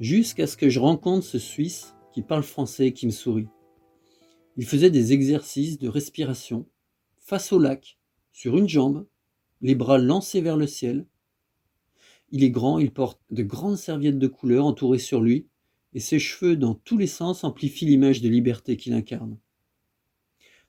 Jusqu'à 0.00 0.48
ce 0.48 0.56
que 0.56 0.70
je 0.70 0.80
rencontre 0.80 1.24
ce 1.24 1.38
Suisse 1.38 1.94
qui 2.12 2.22
parle 2.22 2.42
français 2.42 2.88
et 2.88 2.92
qui 2.92 3.06
me 3.06 3.12
sourit. 3.12 3.46
Il 4.56 4.66
faisait 4.66 4.90
des 4.90 5.12
exercices 5.12 5.78
de 5.78 5.88
respiration 5.88 6.66
face 7.18 7.52
au 7.52 7.60
lac, 7.60 8.00
sur 8.32 8.58
une 8.58 8.68
jambe, 8.68 9.06
les 9.60 9.76
bras 9.76 9.98
lancés 9.98 10.40
vers 10.40 10.56
le 10.56 10.66
ciel. 10.66 11.06
Il 12.32 12.42
est 12.42 12.50
grand, 12.50 12.80
il 12.80 12.90
porte 12.90 13.20
de 13.30 13.44
grandes 13.44 13.78
serviettes 13.78 14.18
de 14.18 14.26
couleur 14.26 14.66
entourées 14.66 14.98
sur 14.98 15.20
lui, 15.20 15.46
et 15.94 16.00
ses 16.00 16.18
cheveux 16.18 16.56
dans 16.56 16.74
tous 16.74 16.98
les 16.98 17.06
sens 17.06 17.44
amplifient 17.44 17.86
l'image 17.86 18.20
de 18.20 18.28
liberté 18.28 18.76
qu'il 18.76 18.94
incarne. 18.94 19.38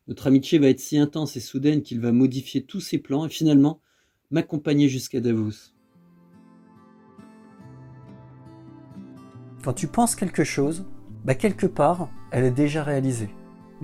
Notre 0.10 0.26
amitié 0.26 0.58
va 0.58 0.70
être 0.70 0.80
si 0.80 0.98
intense 0.98 1.38
et 1.38 1.40
soudaine 1.40 1.84
qu'il 1.84 2.02
va 2.02 2.12
modifier 2.12 2.64
tous 2.64 2.80
ses 2.80 2.98
plans 2.98 3.28
et 3.28 3.30
finalement 3.30 3.80
m'accompagner 4.32 4.90
jusqu'à 4.90 5.20
Davos. 5.20 5.72
Quand 9.64 9.74
tu 9.74 9.86
penses 9.86 10.16
quelque 10.16 10.44
chose, 10.44 10.88
bah 11.26 11.36
quelque 11.36 11.68
part, 11.68 12.10
elle 12.32 12.44
est 12.44 12.52
déjà 12.52 12.82
réalisée. 12.82 13.30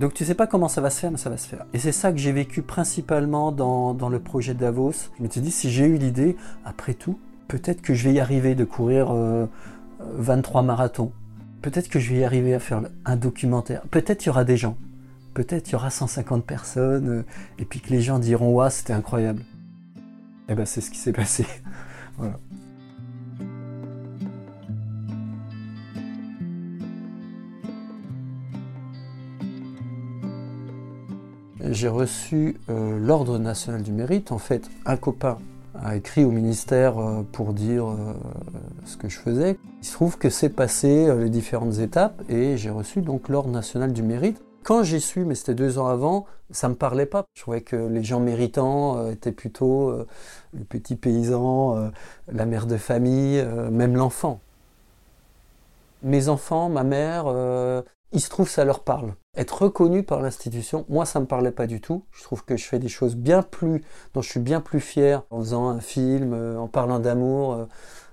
Donc 0.00 0.14
tu 0.14 0.24
sais 0.24 0.34
pas 0.34 0.48
comment 0.48 0.66
ça 0.66 0.80
va 0.80 0.90
se 0.90 0.98
faire, 0.98 1.12
mais 1.12 1.16
ça 1.16 1.30
va 1.30 1.36
se 1.36 1.46
faire. 1.46 1.64
Et 1.72 1.78
c'est 1.78 1.92
ça 1.92 2.10
que 2.10 2.18
j'ai 2.18 2.32
vécu 2.32 2.60
principalement 2.60 3.52
dans, 3.52 4.08
le 4.08 4.18
projet 4.18 4.54
Davos. 4.54 5.12
Je 5.18 5.22
me 5.22 5.30
suis 5.30 5.40
dit, 5.40 5.52
si 5.52 5.70
j'ai 5.70 5.84
eu 5.84 5.96
l'idée, 5.96 6.36
après 6.64 6.94
tout, 6.94 7.20
peut-être 7.46 7.82
que 7.82 7.94
je 7.94 8.08
vais 8.08 8.14
y 8.14 8.20
arriver 8.20 8.56
de 8.56 8.64
courir 8.64 9.14
23 10.00 10.60
euh, 10.60 10.64
marathons. 10.64 11.12
Peut-être 11.62 11.88
que 11.88 12.00
je 12.00 12.12
vais 12.12 12.20
y 12.20 12.24
arriver 12.24 12.52
à 12.52 12.58
faire 12.58 12.82
un 13.04 13.16
documentaire. 13.16 13.82
Peut-être 13.92 14.24
il 14.24 14.26
y 14.26 14.30
aura 14.30 14.44
des 14.44 14.56
gens. 14.56 14.76
Peut-être 15.36 15.68
il 15.68 15.72
y 15.72 15.74
aura 15.74 15.90
150 15.90 16.46
personnes. 16.46 17.08
Euh, 17.10 17.24
et 17.58 17.66
puis 17.66 17.80
que 17.80 17.90
les 17.90 18.00
gens 18.00 18.18
diront, 18.18 18.54
waouh, 18.54 18.70
c'était 18.70 18.94
incroyable. 18.94 19.42
Et 20.48 20.52
eh 20.52 20.54
ben 20.54 20.64
c'est 20.64 20.80
ce 20.80 20.90
qui 20.90 20.96
s'est 20.96 21.12
passé. 21.12 21.44
voilà. 22.16 22.38
j'ai 31.68 31.88
reçu 31.88 32.56
euh, 32.70 32.98
l'Ordre 32.98 33.38
national 33.38 33.82
du 33.82 33.92
mérite. 33.92 34.32
En 34.32 34.38
fait, 34.38 34.70
un 34.86 34.96
copain 34.96 35.36
a 35.74 35.96
écrit 35.96 36.24
au 36.24 36.30
ministère 36.30 36.96
euh, 36.96 37.22
pour 37.32 37.52
dire 37.52 37.94
ce 38.86 38.96
que 38.96 39.10
je 39.10 39.18
faisais. 39.18 39.58
Il 39.82 39.86
se 39.86 39.92
trouve 39.92 40.16
que 40.16 40.30
c'est 40.30 40.48
passé 40.48 41.14
les 41.18 41.28
différentes 41.28 41.78
étapes 41.78 42.22
et 42.30 42.56
j'ai 42.56 42.70
reçu 42.70 43.02
donc 43.02 43.28
l'Ordre 43.28 43.50
national 43.50 43.92
du 43.92 44.02
mérite. 44.02 44.40
Quand 44.66 44.82
j'ai 44.82 44.98
su, 44.98 45.24
mais 45.24 45.36
c'était 45.36 45.54
deux 45.54 45.78
ans 45.78 45.86
avant, 45.86 46.26
ça 46.50 46.68
me 46.68 46.74
parlait 46.74 47.06
pas. 47.06 47.26
Je 47.34 47.42
trouvais 47.42 47.60
que 47.60 47.76
les 47.76 48.02
gens 48.02 48.18
méritants 48.18 49.08
étaient 49.10 49.30
plutôt 49.30 49.92
le 50.52 50.64
petit 50.64 50.96
paysan, 50.96 51.92
la 52.26 52.46
mère 52.46 52.66
de 52.66 52.76
famille, 52.76 53.46
même 53.70 53.94
l'enfant. 53.94 54.40
Mes 56.02 56.28
enfants, 56.28 56.68
ma 56.68 56.82
mère, 56.82 57.26
il 58.10 58.20
se 58.20 58.28
trouve 58.28 58.48
ça 58.48 58.64
leur 58.64 58.80
parle. 58.80 59.14
Être 59.36 59.62
reconnu 59.62 60.02
par 60.02 60.20
l'institution, 60.20 60.84
moi 60.88 61.04
ça 61.04 61.20
me 61.20 61.26
parlait 61.26 61.52
pas 61.52 61.68
du 61.68 61.80
tout. 61.80 62.04
Je 62.10 62.24
trouve 62.24 62.44
que 62.44 62.56
je 62.56 62.64
fais 62.64 62.80
des 62.80 62.88
choses 62.88 63.14
bien 63.14 63.42
plus, 63.42 63.84
dont 64.14 64.22
je 64.22 64.30
suis 64.30 64.40
bien 64.40 64.60
plus 64.60 64.80
fier 64.80 65.22
en 65.30 65.40
faisant 65.40 65.68
un 65.68 65.80
film, 65.80 66.32
euh, 66.32 66.58
en 66.58 66.66
parlant 66.66 66.98
d'amour, 66.98 67.52
euh, 67.52 67.66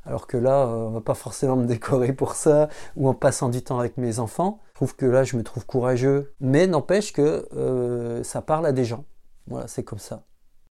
alors 0.06 0.28
que 0.28 0.36
là, 0.36 0.66
euh, 0.66 0.88
on 0.88 0.90
va 0.90 1.02
pas 1.02 1.14
forcément 1.14 1.56
me 1.56 1.66
décorer 1.66 2.12
pour 2.12 2.36
ça, 2.36 2.68
ou 2.98 3.08
en 3.08 3.14
passant 3.14 3.48
du 3.48 3.62
temps 3.62 3.80
avec 3.80 3.98
mes 3.98 4.20
enfants. 4.20 4.60
Que 4.92 5.06
là, 5.06 5.24
je 5.24 5.38
me 5.38 5.44
trouve 5.44 5.66
courageux, 5.66 6.34
mais 6.40 6.68
n'empêche 6.68 7.14
que 7.14 8.22
ça 8.24 8.42
parle 8.42 8.66
à 8.66 8.72
des 8.72 8.86
gens. 8.86 9.06
Voilà, 9.48 9.68
c'est 9.68 9.84
comme 9.84 10.00
ça. 10.00 10.24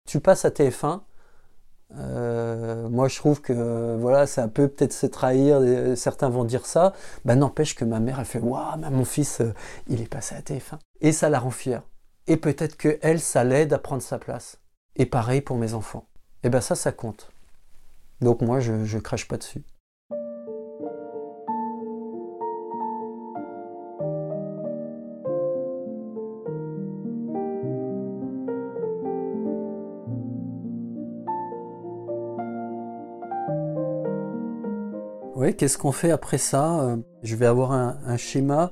Tu 0.07 0.19
passes 0.19 0.45
à 0.45 0.49
TF1, 0.49 1.01
euh, 1.97 2.89
moi, 2.89 3.07
je 3.07 3.15
trouve 3.17 3.41
que 3.41 3.95
voilà, 3.97 4.27
ça 4.27 4.47
peut 4.47 4.67
peut-être 4.67 4.93
se 4.93 5.05
trahir. 5.05 5.61
Certains 5.95 6.29
vont 6.29 6.43
dire 6.43 6.65
ça. 6.65 6.93
Ben, 7.25 7.35
n'empêche 7.35 7.75
que 7.75 7.85
ma 7.85 7.99
mère, 7.99 8.19
elle 8.19 8.25
fait 8.25 8.39
waouh, 8.39 8.77
mon 8.91 9.05
fils, 9.05 9.41
euh, 9.41 9.53
il 9.87 10.01
est 10.01 10.09
passé 10.09 10.35
à 10.35 10.41
TF1. 10.41 10.79
Et 11.01 11.11
ça 11.11 11.29
la 11.29 11.39
rend 11.39 11.51
fière. 11.51 11.83
Et 12.27 12.37
peut-être 12.37 12.75
que 12.77 12.97
elle, 13.01 13.19
ça 13.19 13.43
l'aide 13.43 13.73
à 13.73 13.79
prendre 13.79 14.01
sa 14.01 14.17
place. 14.17 14.57
Et 14.95 15.05
pareil 15.05 15.41
pour 15.41 15.57
mes 15.57 15.73
enfants. 15.73 16.07
Et 16.43 16.49
ben 16.49 16.61
ça, 16.61 16.75
ça 16.75 16.91
compte. 16.91 17.29
Donc 18.21 18.41
moi, 18.41 18.59
je 18.59 18.97
crache 18.97 19.27
pas 19.27 19.37
dessus. 19.37 19.63
Qu'est-ce 35.55 35.77
qu'on 35.77 35.91
fait 35.91 36.11
après 36.11 36.37
ça 36.37 36.79
euh, 36.81 36.97
Je 37.23 37.35
vais 37.35 37.45
avoir 37.45 37.71
un, 37.71 38.17
schéma 38.17 38.71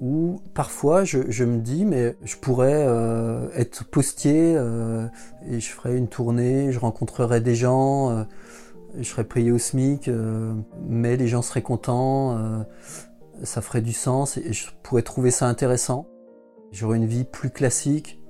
où 0.00 0.40
parfois 0.52 1.04
je, 1.04 1.44
me 1.44 1.58
dis 1.58 1.84
mais 1.86 2.16
je 2.22 2.36
pourrais 2.36 2.84
euh, 2.86 3.48
être 3.54 3.84
postier 3.84 4.54
euh, 4.56 5.06
et 5.48 5.58
je 5.58 5.68
ferais 5.70 5.96
une 5.96 6.08
tournée, 6.08 6.70
je 6.70 6.78
rencontrerais 6.78 7.40
des 7.40 7.54
gens, 7.54 8.26
je 8.98 9.02
serais 9.02 9.24
payé 9.24 9.52
au 9.52 9.58
SMIC, 9.58 10.10
mais 10.86 11.16
les 11.16 11.28
gens 11.28 11.42
seraient 11.42 11.62
contents, 11.62 12.64
ça 13.42 13.62
ferait 13.62 13.80
du 13.80 13.92
sens 13.92 14.36
et 14.36 14.52
je 14.52 14.66
pourrais 14.82 15.02
trouver 15.02 15.30
ça 15.30 15.46
intéressant. 15.46 16.06
J'aurais 16.72 16.98
une 16.98 17.06
vie 17.06 17.24
plus 17.24 17.50
classique 17.50 18.20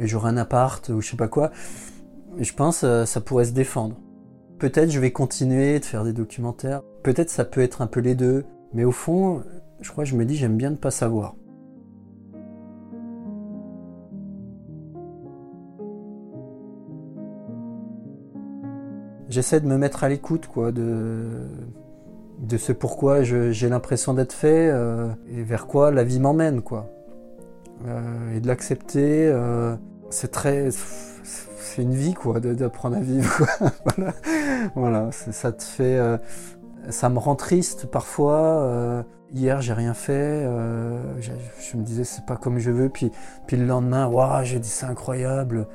et 0.00 0.06
j'aurais 0.06 0.30
un 0.30 0.36
appart 0.36 0.88
ou 0.88 1.00
je 1.00 1.10
sais 1.10 1.16
pas 1.16 1.28
quoi. 1.28 1.50
je 2.38 2.52
pense 2.52 2.84
ça 3.04 3.20
pourrait 3.20 3.44
se 3.44 3.52
défendre. 3.52 3.96
Peut-être 4.58 4.90
je 4.90 4.98
vais 4.98 5.12
continuer 5.12 5.78
de 5.78 5.84
faire 5.84 6.02
des 6.02 6.12
documentaires. 6.12 6.82
Peut-être 7.04 7.30
ça 7.30 7.44
peut 7.44 7.60
être 7.60 7.80
un 7.80 7.86
peu 7.86 8.00
les 8.00 8.16
deux. 8.16 8.44
Mais 8.74 8.84
au 8.84 8.90
fond, 8.90 9.42
je 9.80 9.90
crois 9.90 10.02
que 10.04 10.10
je 10.10 10.16
me 10.16 10.24
dis 10.24 10.36
j'aime 10.36 10.56
bien 10.56 10.70
ne 10.70 10.76
pas 10.76 10.90
savoir. 10.90 11.36
J'essaie 19.28 19.60
de 19.60 19.66
me 19.66 19.76
mettre 19.76 20.02
à 20.04 20.08
l'écoute 20.08 20.46
quoi, 20.48 20.72
de, 20.72 21.46
de 22.40 22.56
ce 22.56 22.72
pourquoi 22.72 23.22
j'ai 23.22 23.68
l'impression 23.68 24.14
d'être 24.14 24.32
fait 24.32 24.70
euh, 24.70 25.08
et 25.30 25.42
vers 25.42 25.66
quoi 25.66 25.92
la 25.92 26.02
vie 26.02 26.18
m'emmène. 26.18 26.62
quoi. 26.62 26.90
Euh, 27.86 28.36
et 28.36 28.40
de 28.40 28.48
l'accepter, 28.48 29.28
euh, 29.28 29.76
c'est 30.10 30.30
très 30.30 30.70
c'est 30.72 31.82
une 31.82 31.94
vie 31.94 32.14
quoi 32.14 32.40
d'apprendre 32.40 32.96
à 32.96 33.00
vivre 33.00 33.46
voilà, 33.96 34.12
voilà 34.74 35.12
ça 35.12 35.52
te 35.52 35.62
fait 35.62 35.98
euh, 35.98 36.18
ça 36.90 37.08
me 37.08 37.18
rend 37.18 37.36
triste 37.36 37.86
parfois 37.86 38.38
euh, 38.38 39.02
hier 39.32 39.60
j'ai 39.60 39.74
rien 39.74 39.94
fait 39.94 40.12
euh, 40.12 40.98
je 41.20 41.76
me 41.76 41.82
disais 41.82 42.04
c'est 42.04 42.24
pas 42.24 42.36
comme 42.36 42.58
je 42.58 42.70
veux 42.70 42.88
puis 42.88 43.12
puis 43.46 43.56
le 43.56 43.66
lendemain 43.66 44.06
waouh 44.06 44.44
j'ai 44.44 44.58
dit 44.58 44.68
c'est 44.68 44.86
incroyable. 44.86 45.66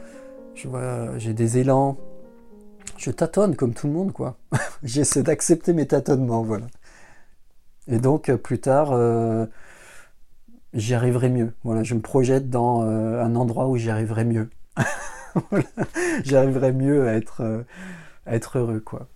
J'ai 1.17 1.33
des 1.33 1.57
élans. 1.57 1.97
Je 2.97 3.09
tâtonne 3.09 3.55
comme 3.55 3.73
tout 3.73 3.87
le 3.87 3.93
monde 3.93 4.13
quoi. 4.13 4.37
J'essaie 4.83 5.23
d'accepter 5.23 5.73
mes 5.73 5.87
tâtonnements 5.87 6.43
voilà. 6.43 6.67
Et 7.87 7.97
donc 7.97 8.31
plus 8.35 8.59
tard 8.59 8.91
j'y 10.73 10.93
arriverai 10.93 11.29
mieux 11.29 11.53
voilà 11.63 11.83
je 11.83 11.93
me 11.93 12.01
projette 12.01 12.49
dans 12.49 12.81
un 12.81 13.35
endroit 13.35 13.67
où 13.67 13.77
j'y 13.77 13.89
arriverai 13.89 14.25
mieux 14.25 14.49
j'arriverai 16.23 16.71
mieux 16.71 17.07
à 17.07 17.13
être, 17.13 17.41
euh, 17.41 17.63
à 18.25 18.35
être 18.35 18.57
heureux, 18.57 18.79
quoi. 18.79 19.07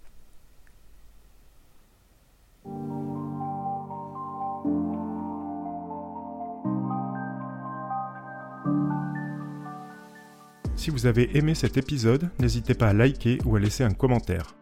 Si 10.76 10.92
vous 10.92 11.06
avez 11.06 11.38
aimé 11.38 11.56
cet 11.56 11.76
épisode, 11.78 12.30
n'hésitez 12.40 12.74
pas 12.74 12.90
à 12.90 12.94
liker 12.94 13.40
ou 13.46 13.56
à 13.56 13.60
laisser 13.60 13.84
un 13.84 13.92
commentaire. 13.92 14.56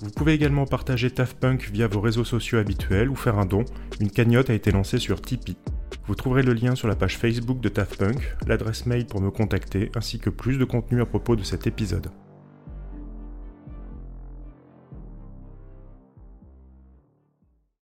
Vous 0.00 0.10
pouvez 0.10 0.32
également 0.32 0.66
partager 0.66 1.10
TAFPunk 1.10 1.70
via 1.70 1.86
vos 1.86 2.00
réseaux 2.00 2.24
sociaux 2.24 2.58
habituels 2.58 3.08
ou 3.08 3.14
faire 3.14 3.38
un 3.38 3.46
don. 3.46 3.64
Une 4.00 4.10
cagnotte 4.10 4.50
a 4.50 4.54
été 4.54 4.72
lancée 4.72 4.98
sur 4.98 5.22
Tipeee. 5.22 5.56
Vous 6.06 6.14
trouverez 6.14 6.42
le 6.42 6.52
lien 6.52 6.74
sur 6.74 6.88
la 6.88 6.96
page 6.96 7.16
Facebook 7.16 7.60
de 7.60 7.68
TAFPunk, 7.68 8.36
l'adresse 8.46 8.86
mail 8.86 9.06
pour 9.06 9.20
me 9.20 9.30
contacter, 9.30 9.90
ainsi 9.94 10.18
que 10.18 10.30
plus 10.30 10.58
de 10.58 10.64
contenu 10.64 11.00
à 11.00 11.06
propos 11.06 11.36
de 11.36 11.42
cet 11.42 11.66
épisode. 11.66 12.10